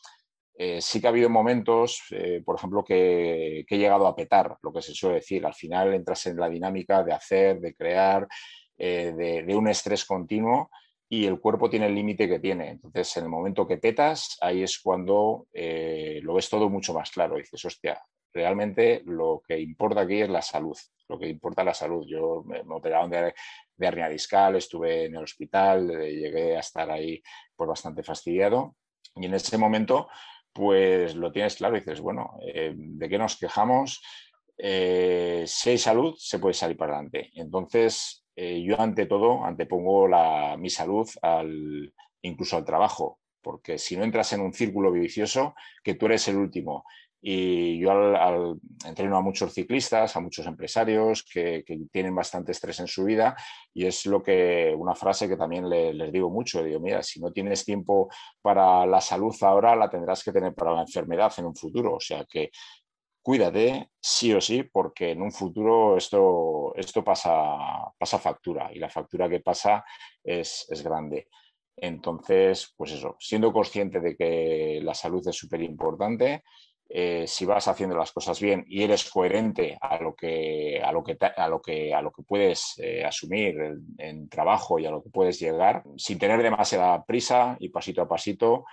eh, 0.55 0.81
sí 0.81 1.01
que 1.01 1.07
ha 1.07 1.11
habido 1.11 1.31
momentos, 1.31 2.03
por 2.45 2.57
ejemplo, 2.57 2.85
que, 2.85 3.61
he 3.69 3.79
llegado 3.79 4.07
a 4.07 4.17
petar, 4.17 4.57
lo 4.63 4.73
que 4.73 4.83
se 4.83 4.95
suele 4.95 5.17
decir. 5.17 5.45
Al 5.47 5.55
final 5.55 5.95
entras 5.95 6.27
en 6.27 6.37
la 6.37 6.49
dinámica 6.49 7.03
de 7.03 7.13
hacer, 7.13 7.61
de 7.61 7.75
crear, 7.75 8.27
de, 8.77 9.55
un 9.57 9.69
estrés 9.69 10.05
continuo 10.05 10.71
y 11.11 11.27
el 11.27 11.41
cuerpo 11.41 11.69
tiene 11.69 11.87
el 11.87 11.95
límite 11.95 12.29
que 12.29 12.39
tiene. 12.39 12.71
Entonces, 12.71 13.15
en 13.19 13.25
el 13.25 13.31
momento 13.31 13.67
que 13.67 13.77
petas, 13.77 14.39
ahí 14.41 14.63
es 14.63 14.79
cuando 14.79 15.49
lo 15.53 16.35
ves 16.35 16.49
todo 16.49 16.71
mucho 16.71 16.95
más 16.95 17.11
claro. 17.11 17.37
dices, 17.37 17.65
hostia, 17.65 18.01
realmente 18.33 19.03
lo 19.05 19.43
que 19.47 19.59
importa 19.59 20.03
aquí 20.03 20.21
es 20.21 20.29
la 20.29 20.43
salud, 20.43 20.77
lo 21.09 21.19
que 21.19 21.29
importa 21.29 21.63
es 21.63 21.67
la 21.67 21.75
salud. 21.75 22.07
Yo 22.07 22.43
me, 22.45 22.61
operaron 22.61 23.11
de, 23.11 23.35
de 23.77 23.87
hernia 23.87 24.09
discal, 24.09 24.57
estuve 24.57 25.07
en 25.07 25.17
el 25.17 25.25
hospital, 25.25 25.91
eh, 25.91 26.15
llegué 26.15 26.57
a 26.57 26.61
estar 26.61 26.91
ahí 26.91 27.23
pues 27.57 27.69
bastante 27.69 28.03
fastidiado 28.03 28.77
y 29.17 29.27
en 29.27 29.35
ese 29.35 29.59
momento 29.59 30.09
pues 30.53 31.15
lo 31.15 31.31
tienes 31.31 31.57
claro 31.57 31.77
dices, 31.77 32.01
bueno, 32.01 32.39
eh, 32.43 32.73
¿de 32.75 33.09
qué 33.09 33.19
nos 33.19 33.37
quejamos? 33.39 34.03
Eh, 34.59 35.45
si 35.47 35.71
hay 35.71 35.79
salud, 35.79 36.15
se 36.19 36.39
puede 36.39 36.55
salir 36.55 36.77
para 36.77 36.95
adelante. 36.95 37.31
Entonces, 37.35 38.20
yo 38.63 38.81
ante 38.81 39.07
todo 39.07 39.45
antepongo 39.45 40.09
la, 40.09 40.57
mi 40.59 40.71
salud 40.71 41.09
al, 41.23 41.93
incluso 42.23 42.57
al 42.57 42.65
trabajo, 42.65 43.19
porque 43.43 43.79
si 43.79 43.97
no 43.97 44.05
entras 44.05 44.33
en 44.33 44.41
un 44.41 44.53
círculo 44.53 44.93
vicioso, 44.93 45.55
que 45.83 45.95
tú 45.95 46.07
eres 46.07 46.29
el 46.29 46.37
último 46.37 46.85
y 47.23 47.79
yo 47.79 47.91
al, 47.91 48.59
entreno 48.87 49.17
a 49.17 49.21
muchos 49.21 49.53
ciclistas, 49.53 50.17
a 50.17 50.21
muchos 50.21 50.47
empresarios 50.47 51.23
que, 51.23 51.63
tienen 51.93 52.15
bastante 52.15 52.53
estrés 52.53 52.81
en 52.81 52.87
su 52.87 53.05
vida 53.05 53.37
y 53.75 53.85
es 53.85 54.07
lo 54.07 54.23
que 54.23 54.75
una 54.77 54.95
frase 54.95 55.29
que 55.29 55.37
también 55.37 55.69
les 55.69 56.13
digo 56.13 56.31
mucho, 56.31 56.63
digo, 56.63 56.81
mira, 56.81 57.03
si 57.03 57.21
no 57.21 57.31
tienes 57.31 57.65
tiempo 57.65 58.09
para 58.41 58.87
la 58.87 59.01
salud 59.01 59.35
ahora, 59.43 59.77
la 59.77 59.91
tendrás 59.91 60.25
que 60.25 60.33
tener 60.33 60.55
para 60.55 60.73
la 60.73 60.83
enfermedad 60.83 61.33
en 61.37 61.47
un 61.47 61.55
futuro. 61.55 61.95
O 61.95 62.01
sea 62.01 62.25
que 62.25 62.51
cuídate 63.23 63.91
sí 64.01 64.33
o 64.33 64.41
sí, 64.41 64.63
porque 64.65 65.13
en 65.13 65.23
un 65.23 65.33
futuro 65.33 65.97
esto, 65.97 66.75
esto 66.77 67.05
pasa, 67.05 67.33
pasa 67.99 68.19
factura 68.19 68.71
y 68.73 68.79
la 68.79 68.89
factura 68.89 69.29
que 69.29 69.41
pasa 69.41 69.85
es, 70.23 70.67
es 70.71 70.83
grande. 70.83 71.29
Entonces, 71.77 72.75
pues 72.77 72.93
eso, 72.93 73.17
siendo 73.19 73.53
consciente 73.53 74.01
de 74.01 74.17
que 74.17 74.81
la 74.83 74.95
salud 74.95 75.27
es 75.27 75.37
súper 75.37 75.63
importante, 75.63 76.43
eh, 76.93 77.25
si 77.27 77.47
vas 77.47 77.69
haciendo 77.69 77.97
las 77.97 78.11
cosas 78.11 78.41
bien 78.41 78.65
y 78.67 78.83
eres 78.83 79.09
coherente 79.09 79.79
a 79.81 79.99
lo 80.03 80.15
que, 80.15 80.81
a 80.83 80.91
lo 80.91 81.05
que, 81.05 81.17
a 81.37 81.49
lo 81.49 81.63
que, 81.63 81.95
a 81.95 82.03
lo 82.03 82.11
que 82.11 82.25
puedes 82.25 82.75
eh, 82.79 83.05
asumir 83.05 83.57
en, 83.99 84.29
trabajo 84.29 84.79
y 84.79 84.87
a 84.87 84.91
lo 84.91 85.03
que 85.03 85.09
puedes 85.11 85.39
llegar, 85.39 85.85
sin 85.97 86.19
tener 86.19 86.43
demasiada 86.43 87.05
prisa 87.05 87.57
y 87.61 87.69
pasito 87.69 88.03
a 88.03 88.09
pasito, 88.09 88.65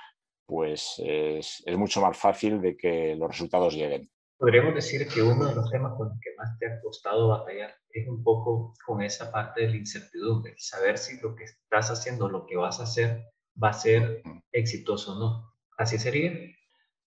pues 0.47 0.95
es, 1.05 1.61
es 1.65 1.77
mucho 1.77 2.01
más 2.01 2.17
fácil 2.17 2.59
de 2.59 2.75
que 2.75 3.15
los 3.15 3.29
resultados 3.29 3.75
lleguen. 3.75 4.09
Podríamos 4.37 4.75
decir 4.75 5.07
que 5.07 5.23
uno 5.23 5.47
de 5.47 5.55
los 5.55 5.71
temas 5.71 5.93
con 5.97 6.09
los 6.09 6.19
que 6.19 6.35
más 6.37 6.57
te 6.59 6.67
ha 6.67 6.79
costado 6.81 7.29
batallar 7.29 7.73
es 7.89 8.07
un 8.07 8.23
poco 8.23 8.73
con 8.85 9.01
esa 9.01 9.31
parte 9.31 9.61
de 9.61 9.69
la 9.69 9.77
incertidumbre, 9.77 10.53
saber 10.57 10.99
si 10.99 11.19
lo 11.19 11.35
que 11.35 11.45
estás 11.45 11.89
haciendo, 11.89 12.29
lo 12.29 12.45
que 12.45 12.55
vas 12.55 12.79
a 12.79 12.83
hacer, 12.83 13.25
va 13.61 13.69
a 13.69 13.73
ser 13.73 14.21
exitoso 14.51 15.13
o 15.13 15.19
no. 15.19 15.53
¿Así 15.77 15.97
sería? 15.97 16.31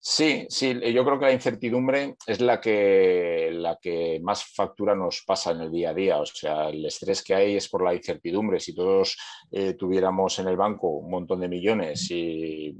Sí, 0.03 0.47
sí, 0.49 0.73
yo 0.91 1.05
creo 1.05 1.19
que 1.19 1.25
la 1.27 1.31
incertidumbre 1.31 2.15
es 2.25 2.41
la 2.41 2.59
que, 2.59 3.51
la 3.53 3.77
que 3.79 4.19
más 4.23 4.43
factura 4.43 4.95
nos 4.95 5.21
pasa 5.21 5.51
en 5.51 5.61
el 5.61 5.71
día 5.71 5.91
a 5.91 5.93
día. 5.93 6.17
O 6.17 6.25
sea, 6.25 6.69
el 6.69 6.83
estrés 6.83 7.23
que 7.23 7.35
hay 7.35 7.55
es 7.55 7.69
por 7.69 7.83
la 7.83 7.93
incertidumbre. 7.93 8.59
Si 8.59 8.73
todos 8.73 9.15
eh, 9.51 9.75
tuviéramos 9.75 10.39
en 10.39 10.47
el 10.47 10.57
banco 10.57 10.87
un 10.87 11.11
montón 11.11 11.41
de 11.41 11.47
millones 11.47 12.09
y 12.09 12.75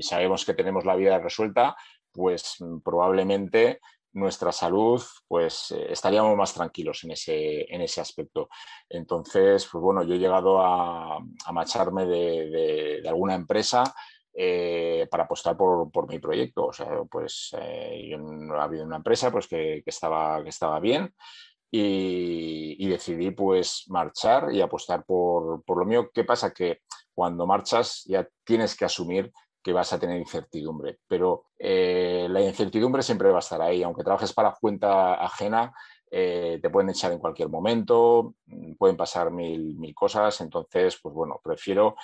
sabemos 0.00 0.44
que 0.44 0.54
tenemos 0.54 0.84
la 0.84 0.96
vida 0.96 1.20
resuelta, 1.20 1.76
pues 2.14 2.56
mm, 2.60 2.78
probablemente 2.80 3.80
nuestra 4.12 4.52
salud, 4.52 5.02
pues 5.28 5.72
eh, 5.72 5.86
estaríamos 5.90 6.36
más 6.36 6.54
tranquilos 6.54 7.02
en 7.04 7.10
ese, 7.10 7.74
en 7.74 7.80
ese 7.82 8.00
aspecto. 8.00 8.48
Entonces, 8.88 9.68
pues 9.70 9.82
bueno, 9.82 10.04
yo 10.04 10.14
he 10.14 10.18
llegado 10.18 10.62
a, 10.64 11.16
a 11.16 11.52
macharme 11.52 12.06
de, 12.06 13.00
de 13.02 13.08
alguna 13.08 13.34
empresa 13.34 13.92
eh, 14.36 15.06
para 15.12 15.24
apostar 15.24 15.56
por, 15.56 16.08
mi 16.08 16.18
proyecto. 16.18 16.66
O 16.66 16.72
sea, 16.72 16.88
pues 17.08 17.54
eh, 17.56 18.08
yo 18.10 18.18
ha 18.58 18.64
habido 18.64 18.84
una 18.84 18.96
empresa 18.96 19.30
pues, 19.30 19.46
que, 19.46 19.84
estaba, 19.86 20.42
que 20.42 20.48
estaba 20.48 20.80
bien 20.80 21.14
y, 21.70 22.88
decidí 22.88 23.30
pues 23.30 23.84
marchar 23.88 24.52
y 24.52 24.60
apostar 24.60 25.04
por, 25.04 25.62
lo 25.66 25.84
mío. 25.84 26.10
¿Qué 26.12 26.24
pasa? 26.24 26.52
Que 26.52 26.80
cuando 27.14 27.46
marchas 27.46 28.02
ya 28.06 28.28
tienes 28.42 28.76
que 28.76 28.84
asumir 28.84 29.32
que 29.64 29.72
vas 29.72 29.92
a 29.92 29.98
tener 29.98 30.18
incertidumbre, 30.18 30.98
pero 31.08 31.46
eh, 31.58 32.28
la 32.30 32.42
incertidumbre 32.42 33.02
siempre 33.02 33.30
va 33.30 33.36
a 33.36 33.40
estar 33.40 33.60
ahí, 33.62 33.82
aunque 33.82 34.04
trabajes 34.04 34.32
para 34.32 34.54
cuenta 34.60 35.14
ajena, 35.14 35.72
te 36.08 36.70
pueden 36.70 36.90
echar 36.90 37.10
en 37.10 37.18
cualquier 37.18 37.48
momento, 37.48 38.36
pueden 38.78 38.96
pasar 38.96 39.32
mil, 39.32 39.74
mil 39.76 39.92
cosas, 39.92 40.40
entonces, 40.42 40.96
pues 41.02 41.12
bueno, 41.12 41.40
prefiero, 41.42 41.96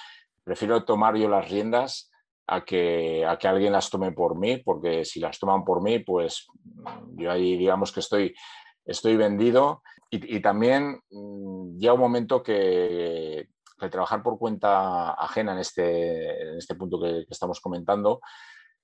prefiero 0.43 0.85
tomar 0.85 1.15
yo 1.15 1.29
las 1.29 1.49
riendas 1.49 2.11
a 2.51 2.65
que, 2.65 3.25
a 3.25 3.39
que 3.39 3.47
alguien 3.47 3.73
las 3.73 3.89
tome 3.89 4.11
por 4.11 4.37
mí, 4.37 4.57
porque 4.57 5.05
si 5.05 5.21
las 5.21 5.39
toman 5.39 5.65
por 5.65 5.81
mí, 5.81 6.01
pues 6.01 6.49
yo 7.15 7.31
ahí 7.31 7.57
digamos 7.57 7.93
que 7.93 8.01
estoy, 8.01 8.35
estoy 8.85 9.17
vendido. 9.17 9.83
Y, 10.11 10.41
también 10.41 11.01
mm, 11.11 11.79
llega 11.79 11.93
un 11.93 12.01
momento 12.01 12.43
que, 12.43 13.49
el 13.87 13.91
trabajar 13.91 14.23
por 14.23 14.39
cuenta 14.39 15.13
ajena 15.13 15.53
en 15.53 15.59
este, 15.59 16.43
en 16.43 16.59
este 16.59 16.75
punto 16.75 17.01
que, 17.01 17.27
estamos 17.29 17.61
comentando, 17.61 18.21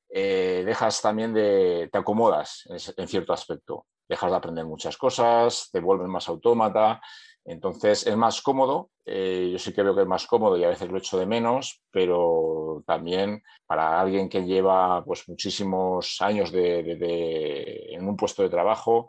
eh, 0.09 0.63
dejas 0.65 1.01
también 1.03 1.35
de, 1.35 1.89
te 1.93 1.99
acomodas 1.99 2.69
en, 2.97 3.09
cierto 3.09 3.33
aspecto, 3.33 3.87
dejas 4.09 4.31
de 4.31 4.37
aprender 4.37 4.65
muchas 4.65 4.97
cosas, 4.97 5.69
te 5.73 5.81
vuelves 5.81 6.09
más 6.09 6.29
autómata. 6.29 7.01
Entonces 7.45 8.05
es 8.07 8.17
más 8.17 8.43
cómodo, 8.43 8.91
eh, 9.05 9.51
yo 9.53 9.59
sí 9.61 9.73
que 9.73 9.83
veo 9.83 9.95
que 9.95 10.03
es 10.03 10.07
más 10.09 10.27
cómodo 10.27 10.59
y 10.59 10.65
a 10.65 10.69
veces 10.69 10.91
lo 10.91 10.99
echo 10.99 11.17
de 11.17 11.27
menos, 11.27 11.81
pero 11.93 12.83
también 12.85 13.41
para 13.67 14.01
alguien 14.01 14.29
que 14.29 14.45
lleva 14.45 15.05
pues, 15.05 15.29
muchísimos 15.29 16.21
años 16.21 16.51
en 16.53 18.09
un 18.09 18.17
puesto 18.17 18.43
de 18.43 18.49
trabajo 18.49 19.09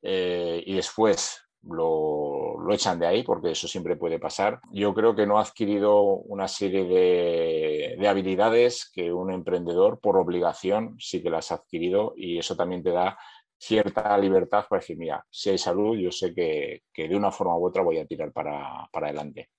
eh, 0.00 0.62
y 0.64 0.74
después 0.74 1.43
lo, 1.66 2.72
echan 2.72 2.98
de 2.98 3.06
ahí, 3.06 3.22
porque 3.22 3.52
eso 3.52 3.68
siempre 3.68 3.96
puede 3.96 4.18
pasar. 4.18 4.60
Yo 4.72 4.94
creo 4.94 5.14
que 5.14 5.26
no 5.26 5.38
ha 5.38 5.42
adquirido 5.42 6.02
una 6.02 6.48
serie 6.48 6.84
de, 6.84 7.96
de, 7.98 8.08
habilidades 8.08 8.90
que 8.92 9.12
un 9.12 9.30
emprendedor 9.30 10.00
por 10.00 10.16
obligación 10.16 10.96
sí 10.98 11.22
que 11.22 11.30
las 11.30 11.52
ha 11.52 11.56
adquirido 11.56 12.14
y 12.16 12.38
eso 12.38 12.56
también 12.56 12.82
te 12.82 12.90
da 12.90 13.16
cierta 13.58 14.16
libertad 14.18 14.66
para 14.68 14.80
decir, 14.80 14.96
mira, 14.98 15.24
si 15.30 15.50
hay 15.50 15.58
salud, 15.58 15.96
yo 15.96 16.10
sé 16.10 16.34
que, 16.34 16.82
que 16.92 17.08
de 17.08 17.16
una 17.16 17.30
forma 17.30 17.56
u 17.56 17.66
otra 17.66 17.82
voy 17.82 17.98
a 17.98 18.06
tirar 18.06 18.32
para, 18.32 18.88
para, 18.92 19.06
adelante. 19.06 19.50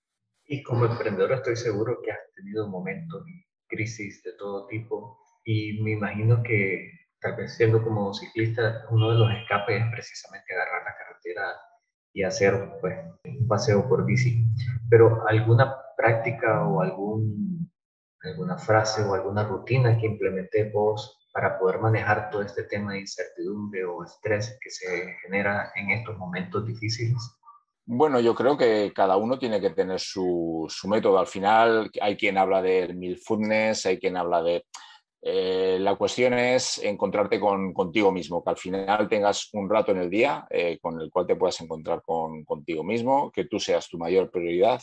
Y 0.48 0.62
como 0.62 0.86
emprendedor 0.86 1.32
estoy 1.34 1.56
seguro 1.56 2.00
que 2.04 2.12
has 2.12 2.20
tenido 2.36 2.68
momentos 2.68 3.24
crisis 3.68 4.22
de 4.24 4.34
todo 4.38 4.68
tipo 4.68 5.18
y 5.44 5.82
me 5.82 5.92
imagino 5.92 6.44
que 6.44 6.92
tal 7.20 7.36
vez 7.36 7.56
siendo 7.56 7.84
como 7.84 8.14
ciclista, 8.14 8.86
uno 8.92 9.12
de 9.12 9.18
los 9.18 9.32
escapes 9.32 9.82
es 9.82 9.92
precisamente 9.92 10.54
agarrar 10.54 10.84
la 10.84 10.96
carretera 10.96 11.44
y 12.16 12.24
hacer 12.24 12.78
pues, 12.82 12.98
un 13.26 13.48
paseo 13.48 13.88
por 13.88 14.06
bici. 14.06 14.44
Pero 14.90 15.28
alguna 15.28 15.76
práctica 15.96 16.66
o 16.68 16.82
algún, 16.82 17.70
alguna 18.24 18.58
frase 18.58 19.04
o 19.04 19.14
alguna 19.14 19.44
rutina 19.44 19.98
que 19.98 20.08
implementé 20.08 20.72
vos 20.72 21.20
para 21.34 21.60
poder 21.60 21.80
manejar 21.80 22.30
todo 22.30 22.42
este 22.42 22.64
tema 22.64 22.94
de 22.94 23.02
incertidumbre 23.02 23.84
o 23.84 24.06
estrés 24.06 24.58
que 24.62 24.70
se 24.70 25.14
genera 25.22 25.74
en 25.76 25.92
estos 25.92 26.18
momentos 26.18 26.66
difíciles? 26.66 27.18
Bueno, 27.86 28.22
yo 28.22 28.34
creo 28.34 28.58
que 28.58 28.94
cada 28.96 29.18
uno 29.18 29.38
tiene 29.38 29.60
que 29.60 29.72
tener 29.72 30.00
su, 30.00 30.68
método. 30.88 31.20
Al 31.20 31.28
final 31.28 31.92
hay 32.02 32.16
quien 32.16 32.38
habla 32.38 32.62
del 32.62 32.96
mindfulness, 32.96 33.86
hay 33.86 34.00
quien 34.00 34.16
habla 34.16 34.42
de... 34.42 34.66
Eh, 35.28 35.80
la 35.80 35.96
cuestión 35.96 36.36
es 36.36 36.78
encontrarte 36.78 37.40
con, 37.40 37.74
contigo 37.74 38.12
mismo, 38.12 38.44
que 38.44 38.52
al 38.52 38.58
final 38.58 39.10
tengas 39.10 39.50
un 39.54 39.68
rato 39.68 39.92
en 39.92 39.98
el 39.98 40.10
día 40.12 40.46
eh, 40.52 40.78
con 40.80 41.02
el 41.02 41.10
cual 41.10 41.26
te 41.26 41.36
puedas 41.36 41.60
encontrar 41.62 42.04
con, 42.04 42.46
contigo 42.46 42.84
mismo, 42.84 43.32
que 43.32 43.46
tú 43.46 43.60
seas 43.60 43.90
tu 43.90 43.98
mayor 43.98 44.30
prioridad. 44.30 44.80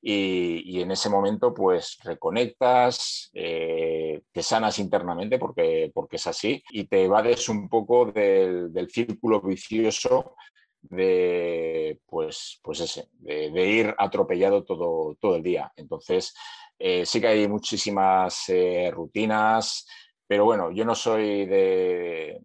Y, 0.00 0.80
en 0.80 0.92
ese 0.92 1.10
momento 1.10 1.52
pues 1.52 1.98
reconectas, 2.04 3.28
eh, 3.34 4.22
te 4.32 4.42
sanas 4.42 4.78
internamente 4.78 5.38
porque, 5.38 5.90
porque 5.92 6.16
es 6.16 6.26
así 6.26 6.62
y 6.70 6.84
te 6.84 7.04
evades 7.04 7.46
un 7.50 7.68
poco 7.68 8.06
del, 8.06 8.88
círculo 8.88 9.42
vicioso 9.42 10.36
de 10.82 12.00
pues, 12.06 12.60
pues 12.62 12.80
ese, 12.80 13.08
de, 13.18 13.66
ir 13.66 13.94
atropellado 13.98 14.64
todo, 14.64 15.16
todo 15.20 15.36
el 15.36 15.42
día. 15.42 15.72
Entonces, 15.76 16.34
eh, 16.78 17.04
sí 17.06 17.20
que 17.20 17.28
hay 17.28 17.48
muchísimas 17.48 18.48
eh, 18.48 18.90
rutinas, 18.92 19.86
pero 20.26 20.44
bueno, 20.44 20.70
yo 20.70 20.84
no 20.84 20.94
soy 20.94 21.46
de, 21.46 22.40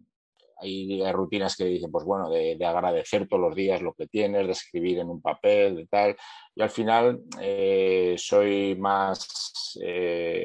hay 0.58 1.12
rutinas 1.12 1.56
que 1.56 1.64
dicen, 1.64 1.90
pues 1.90 2.04
bueno, 2.04 2.30
de, 2.30 2.56
agradecer 2.64 3.28
todos 3.28 3.42
los 3.42 3.54
días 3.54 3.82
lo 3.82 3.94
que 3.94 4.06
tienes, 4.06 4.46
de 4.46 4.52
escribir 4.52 4.98
en 4.98 5.10
un 5.10 5.20
papel, 5.20 5.76
de 5.76 5.86
tal. 5.86 6.16
Y 6.54 6.62
al 6.62 6.70
final 6.70 7.22
eh, 7.40 8.14
soy 8.18 8.76
más, 8.76 9.78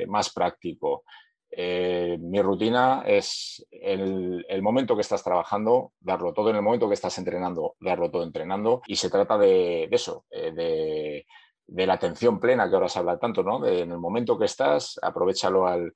más 0.08 0.34
práctico. 0.34 1.04
Eh, 1.49 2.17
mi 2.19 2.41
rutina 2.41 3.03
es 3.05 3.65
el, 3.71 4.45
el, 4.47 4.62
momento 4.62 4.95
que 4.95 5.01
estás 5.01 5.23
trabajando, 5.23 5.93
darlo 5.99 6.33
todo 6.33 6.49
en 6.49 6.57
el 6.57 6.62
momento 6.62 6.88
que 6.88 6.93
estás 6.93 7.17
entrenando, 7.17 7.75
darlo 7.79 8.12
todo 8.12 8.23
entrenando. 8.23 8.81
Y 8.86 8.95
se 8.95 9.10
trata 9.10 9.38
de, 9.38 9.88
de 9.89 9.95
eso, 9.95 10.25
de 10.29 11.25
de 11.67 11.86
la 11.86 11.93
atención 11.93 12.39
plena 12.39 12.69
que 12.69 12.75
ahora 12.75 12.88
se 12.88 12.99
habla 12.99 13.19
tanto, 13.19 13.43
¿no? 13.43 13.65
en 13.65 13.91
el 13.91 13.99
momento 13.99 14.39
que 14.39 14.45
estás, 14.45 14.97
aprovechalo 15.01 15.67
al, 15.67 15.93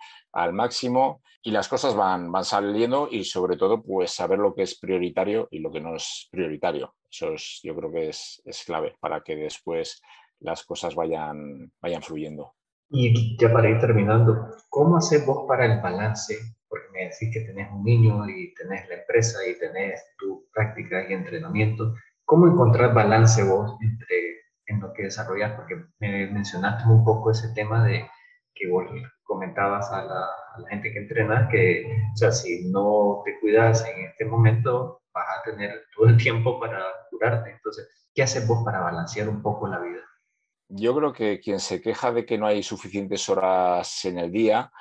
máximo 0.53 1.21
y 1.41 1.51
las 1.51 1.69
cosas 1.69 1.95
van, 1.95 2.31
saliendo 2.43 3.07
y 3.09 3.23
sobre 3.23 3.55
todo 3.55 3.81
pues 3.81 4.11
saber 4.11 4.39
lo 4.39 4.53
que 4.53 4.63
es 4.63 4.77
prioritario 4.77 5.47
y 5.49 5.59
lo 5.59 5.71
que 5.71 5.79
no 5.79 5.95
es 5.95 6.27
prioritario. 6.29 6.93
Eso 7.09 7.33
es, 7.33 7.61
yo 7.63 7.75
creo 7.75 7.91
que 7.91 8.09
es, 8.09 8.41
clave 8.65 8.95
para 8.99 9.21
que 9.21 9.35
después 9.35 10.01
las 10.39 10.63
cosas 10.63 10.93
vayan 10.93 11.71
fluyendo. 12.01 12.53
Y 12.91 13.37
ya 13.37 13.51
para 13.51 13.69
ir 13.69 13.79
terminando, 13.79 14.55
¿cómo 14.69 14.97
haces 14.97 15.25
vos 15.25 15.45
para 15.47 15.65
el 15.65 15.81
balance? 15.81 16.37
Porque 16.67 16.87
me 16.91 17.05
decís 17.05 17.29
que 17.33 17.41
tenés 17.41 17.71
un 17.71 17.83
niño 17.83 18.27
y 18.29 18.53
tenés 18.53 18.87
la 18.89 18.95
empresa 18.95 19.39
y 19.47 19.57
tenés 19.57 20.03
tu 20.17 20.45
práctica 20.53 21.09
y 21.09 21.13
entrenamiento. 21.13 21.95
¿Cómo 22.25 22.47
encontrar 22.47 22.93
balance 22.93 23.43
vos 23.43 23.77
entre 23.81 24.41
en 24.71 24.79
lo 24.81 24.93
que 24.93 25.03
desarrollas, 25.03 25.53
porque 25.53 25.83
me 25.99 26.27
mencionaste 26.27 26.89
un 26.89 27.03
poco 27.03 27.31
ese 27.31 27.53
tema 27.53 27.85
de 27.85 28.07
que 28.53 28.69
vos 28.69 28.85
comentabas 29.23 29.91
a 29.91 30.03
la, 30.03 30.27
gente 30.69 30.91
que 30.91 30.99
entrena 30.99 31.47
que, 31.49 31.85
o 32.13 32.17
sea, 32.17 32.31
si 32.31 32.69
no 32.69 33.21
te 33.25 33.39
cuidas 33.39 33.85
en 33.87 34.05
este 34.05 34.25
momento, 34.25 35.01
vas 35.13 35.25
a 35.39 35.43
tener 35.43 35.85
todo 35.95 36.07
el 36.07 36.17
tiempo 36.17 36.59
para 36.59 36.83
curarte. 37.09 37.51
Entonces, 37.51 37.87
¿qué 38.13 38.23
haces 38.23 38.45
vos 38.47 38.63
para 38.65 38.81
balancear 38.81 39.29
un 39.29 39.41
poco 39.41 39.67
la 39.67 39.79
vida? 39.79 40.01
Yo 40.73 40.95
creo 40.95 41.11
que 41.11 41.41
quien 41.41 41.59
se 41.59 41.81
queja 41.81 42.13
de 42.13 42.25
que 42.25 42.37
no 42.37 42.47
hay 42.47 42.63
suficientes 42.63 43.27
horas 43.27 44.05
en 44.05 44.19
el 44.19 44.31
día, 44.31 44.71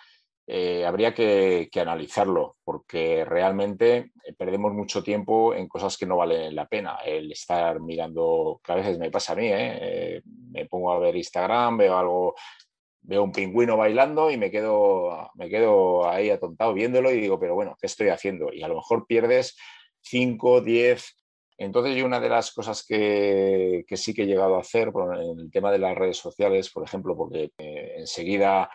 eh, 0.46 0.87
habría 0.87 1.12
que, 1.12 1.68
analizarlo, 1.74 2.59
porque 2.62 3.24
realmente 3.24 4.12
eh, 4.24 4.33
perdemos 4.38 4.72
mucho 4.72 5.03
tiempo 5.03 5.53
en 5.53 5.66
cosas 5.66 5.96
que 5.96 6.07
no 6.07 6.16
valen 6.16 6.55
la 6.55 6.68
pena. 6.68 6.98
El 7.05 7.33
estar 7.33 7.81
mirando, 7.81 8.61
que 8.62 8.72
a 8.72 8.76
veces 8.76 9.00
me 9.00 9.11
pasa 9.11 9.33
a 9.33 9.37
mí, 9.37 9.48
¿eh? 9.48 10.22
me 10.24 10.66
pongo 10.66 10.92
a 10.92 11.00
ver 11.00 11.16
Instagram, 11.16 11.79
veo 11.79 11.98
algo, 11.98 12.35
veo 13.03 13.24
un 13.24 13.33
pingüino 13.33 13.76
bailando 13.76 14.31
y 14.31 14.37
me 14.37 14.50
quedo, 14.50 15.31
me 15.35 15.48
quedo 15.48 16.09
ahí 16.09 16.31
atontado 16.31 16.72
viéndolo 16.72 17.11
y 17.11 17.20
digo, 17.20 17.40
pero 17.40 17.57
bueno, 17.57 17.76
¿qué 17.81 17.87
estoy 17.87 18.11
haciendo? 18.11 18.53
Y 18.53 18.62
a 18.62 18.68
lo 18.68 18.76
mejor 18.76 19.07
pierdes 19.09 19.57
5, 20.03 20.61
10. 20.61 21.19
Entonces 21.61 21.94
yo 21.94 22.07
una 22.07 22.20
de 22.20 22.31
las 22.31 22.53
cosas 22.53 22.83
que, 22.87 23.85
sí 23.94 24.14
que 24.14 24.23
he 24.23 24.27
llegado 24.27 24.57
a 24.57 24.61
hacer 24.61 24.90
en 25.20 25.40
el 25.40 25.51
tema 25.51 25.70
de 25.70 25.79
las 25.79 25.94
redes 25.94 26.16
sociales, 26.16 26.70
por 26.70 26.85
ejemplo, 26.85 27.14
porque 27.14 27.53
enseguida 27.99 28.70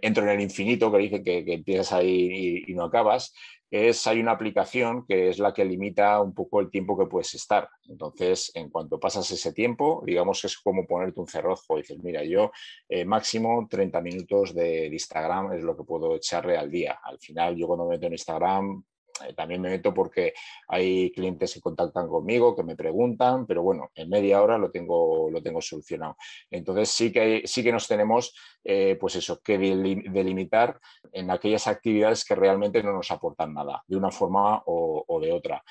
entro 0.00 0.22
en 0.22 0.30
el 0.30 0.40
infinito, 0.40 0.90
que 0.90 0.98
dice 0.98 1.22
que, 1.22 1.44
empiezas 1.52 1.92
ahí 1.92 2.64
y, 2.66 2.72
no 2.72 2.84
acabas, 2.84 3.34
es 3.70 4.06
hay 4.06 4.20
una 4.20 4.32
aplicación 4.32 5.04
que 5.06 5.28
es 5.28 5.38
la 5.38 5.52
que 5.52 5.66
limita 5.66 6.18
un 6.22 6.32
poco 6.32 6.60
el 6.60 6.70
tiempo 6.70 6.98
que 6.98 7.04
puedes 7.04 7.34
estar. 7.34 7.68
Entonces, 7.84 8.50
en 8.54 8.70
cuanto 8.70 8.98
pasas 8.98 9.30
ese 9.30 9.52
tiempo, 9.52 10.02
digamos 10.06 10.40
que 10.40 10.46
es 10.46 10.56
como 10.58 10.86
ponerte 10.86 11.20
un 11.20 11.28
cerrojo. 11.28 11.76
Dices, 11.76 11.98
mira, 12.02 12.24
yo 12.24 12.52
eh, 12.88 13.04
máximo 13.04 13.66
30 13.70 14.00
minutos 14.00 14.54
de, 14.54 14.88
de, 14.88 14.94
Instagram 14.94 15.52
es 15.52 15.62
lo 15.62 15.76
que 15.76 15.84
puedo 15.84 16.16
echarle 16.16 16.56
al 16.56 16.70
día. 16.70 16.98
Al 17.04 17.18
final, 17.18 17.54
yo 17.54 17.66
cuando 17.66 17.84
me 17.84 17.96
meto 17.96 18.06
en 18.06 18.14
Instagram, 18.14 18.82
eh, 18.82 18.89
también 19.36 19.60
me 19.60 19.70
meto 19.70 19.92
porque 19.94 20.32
hay 20.68 21.10
clientes 21.12 21.54
que 21.54 21.60
contactan 21.60 22.08
conmigo, 22.08 22.54
que 22.54 22.62
me 22.62 22.76
preguntan, 22.76 23.46
pero 23.46 23.62
bueno, 23.62 23.90
en 23.94 24.08
media 24.08 24.42
hora 24.42 24.58
lo 24.58 24.70
tengo, 24.70 25.30
lo 25.30 25.42
tengo 25.42 25.60
solucionado. 25.60 26.16
Entonces 26.50 26.90
sí 26.90 27.12
que, 27.12 27.42
sí 27.44 27.62
que 27.62 27.72
nos 27.72 27.86
tenemos, 27.86 28.34
eh, 28.64 28.96
pues 29.00 29.16
eso, 29.16 29.40
que 29.40 29.58
delimitar 29.58 30.78
en 31.12 31.30
aquellas 31.30 31.66
actividades 31.66 32.24
que 32.24 32.34
realmente 32.34 32.82
no 32.82 32.92
nos 32.92 33.10
aportan 33.10 33.54
nada, 33.54 33.82
de 33.86 33.96
una 33.96 34.10
forma 34.10 34.62
o 34.66 35.20
de 35.20 35.32
otra 35.32 35.62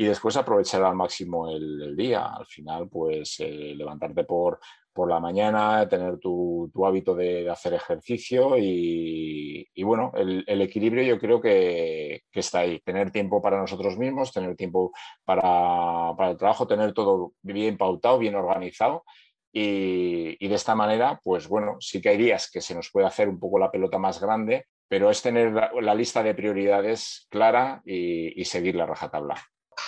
y 0.00 0.04
después 0.04 0.36
aprovechar 0.36 0.84
al 0.84 0.94
máximo 0.94 1.50
el, 1.50 1.96
día. 1.96 2.26
Al 2.26 2.46
final, 2.46 2.88
pues 2.88 3.34
eh, 3.40 3.74
levantarte 3.74 4.22
por, 4.22 4.60
por 4.98 5.08
la 5.08 5.20
mañana, 5.20 5.88
tener 5.88 6.18
tu, 6.18 6.72
hábito 6.84 7.14
de, 7.14 7.48
hacer 7.48 7.72
ejercicio 7.74 8.56
y, 8.58 9.64
bueno, 9.84 10.10
el, 10.16 10.60
equilibrio 10.60 11.04
yo 11.04 11.20
creo 11.20 11.40
que, 11.40 12.24
está 12.32 12.60
ahí. 12.60 12.80
Tener 12.80 13.12
tiempo 13.12 13.40
para 13.40 13.60
nosotros 13.60 13.96
mismos, 13.96 14.32
tener 14.32 14.56
tiempo 14.56 14.90
para, 15.24 16.30
el 16.30 16.36
trabajo, 16.36 16.66
tener 16.66 16.92
todo 16.94 17.34
bien 17.42 17.76
pautado, 17.76 18.18
bien 18.18 18.34
organizado. 18.34 19.04
Y, 19.52 20.48
de 20.48 20.54
esta 20.56 20.74
manera, 20.74 21.20
pues 21.22 21.46
bueno, 21.46 21.76
sí 21.78 22.00
que 22.02 22.08
hay 22.08 22.16
días 22.16 22.50
que 22.50 22.60
se 22.60 22.74
nos 22.74 22.90
puede 22.90 23.06
hacer 23.06 23.28
un 23.28 23.38
poco 23.38 23.60
la 23.60 23.70
pelota 23.70 23.98
más 23.98 24.20
grande, 24.20 24.64
pero 24.88 25.10
es 25.10 25.22
tener 25.22 25.52
la, 25.52 25.94
lista 25.94 26.24
de 26.24 26.34
prioridades 26.34 27.28
clara 27.30 27.82
y, 27.84 28.40
y 28.40 28.44
seguir 28.46 28.74
la 28.74 28.86
rajatabla. 28.86 29.36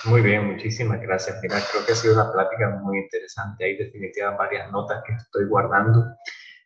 Muy 0.05 0.23
bien, 0.23 0.47
muchísimas 0.47 1.01
gracias. 1.01 1.39
Mira, 1.43 1.57
creo 1.71 1.85
que 1.85 1.93
ha 1.93 1.95
sido 1.95 2.15
una 2.15 2.33
plática 2.33 2.71
muy 2.83 2.99
interesante. 2.99 3.65
Hay 3.65 3.77
definitivamente 3.77 4.39
varias 4.39 4.73
notas 4.73 5.03
que 5.07 5.13
estoy 5.15 5.47
guardando. 5.47 6.05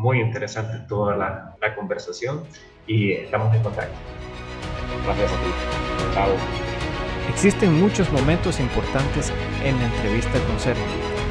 muy 0.00 0.18
interesante 0.18 0.78
toda 0.88 1.14
la, 1.14 1.56
conversación 1.76 2.42
y 2.86 3.12
estamos 3.12 3.54
en 3.54 3.62
contacto. 3.62 3.94
Gracias 5.04 5.30
a 5.30 5.34
ti. 5.34 5.50
Existen 7.28 7.78
muchos 7.78 8.10
momentos 8.10 8.58
importantes 8.60 9.32
en 9.62 9.78
la 9.78 9.86
entrevista 9.86 10.32
con 10.46 10.58
Sergio, 10.58 10.84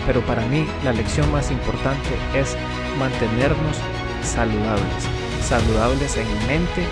pero 0.05 0.21
para 0.21 0.45
mí 0.45 0.65
la 0.83 0.93
lección 0.93 1.29
más 1.31 1.51
importante 1.51 2.09
es 2.35 2.55
mantenernos 2.97 3.77
saludables, 4.21 5.03
saludables 5.41 6.15
en 6.17 6.27
mente 6.47 6.85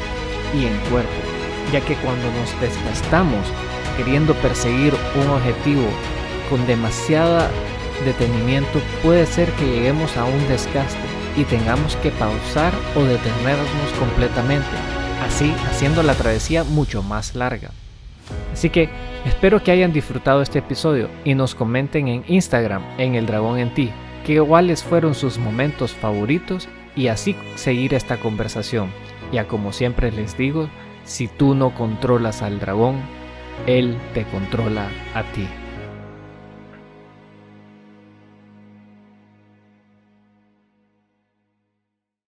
y 0.56 0.66
en 0.66 0.78
cuerpo, 0.90 1.22
ya 1.72 1.80
que 1.82 1.96
cuando 1.96 2.26
nos 2.32 2.60
desgastamos 2.60 3.48
queriendo 3.96 4.34
perseguir 4.36 4.94
un 5.16 5.30
objetivo 5.30 5.88
con 6.50 6.66
demasiada 6.68 7.50
detenimiento 8.04 8.80
puede 9.04 9.26
ser 9.26 9.52
que 9.54 9.66
lleguemos 9.66 10.18
a 10.18 10.26
un 10.26 10.48
desgaste 10.48 11.17
y 11.38 11.44
tengamos 11.46 11.96
que 11.98 12.12
pausar 12.12 12.74
o 12.96 13.04
detenernos 13.04 13.92
completamente 14.00 14.68
así 15.22 15.54
haciendo 15.68 16.04
la 16.04 16.16
travesía 16.16 16.64
mucho 16.64 17.04
más 17.04 17.36
larga. 17.36 17.72
Así 18.52 18.70
que 18.70 18.90
espero 19.26 19.64
que 19.64 19.72
hayan 19.72 19.94
disfrutado 19.94 20.42
este 20.42 20.60
episodio 20.60 21.10
y 21.24 21.36
nos 21.36 21.56
comenten 21.56 22.08
en 22.08 22.24
Instagram 22.28 22.84
en 22.98 23.16
el 23.16 23.26
dragón 23.26 23.60
en 23.60 23.74
ti 23.74 23.92
que 24.26 24.42
cuáles 24.42 24.84
fueron 24.84 25.16
sus 25.16 25.38
momentos 25.38 25.94
favoritos 25.94 26.68
y 26.96 27.08
así 27.08 27.36
seguir 27.56 27.94
esta 27.94 28.18
conversación. 28.18 28.90
Ya 29.32 29.48
como 29.48 29.72
siempre 29.72 30.12
les 30.12 30.38
digo, 30.38 30.70
si 31.06 31.28
tú 31.28 31.56
no 31.56 31.74
controlas 31.74 32.42
al 32.42 32.60
dragón, 32.60 32.98
él 33.68 33.98
te 34.14 34.26
controla 34.26 34.90
a 35.14 35.24
ti. 35.32 35.48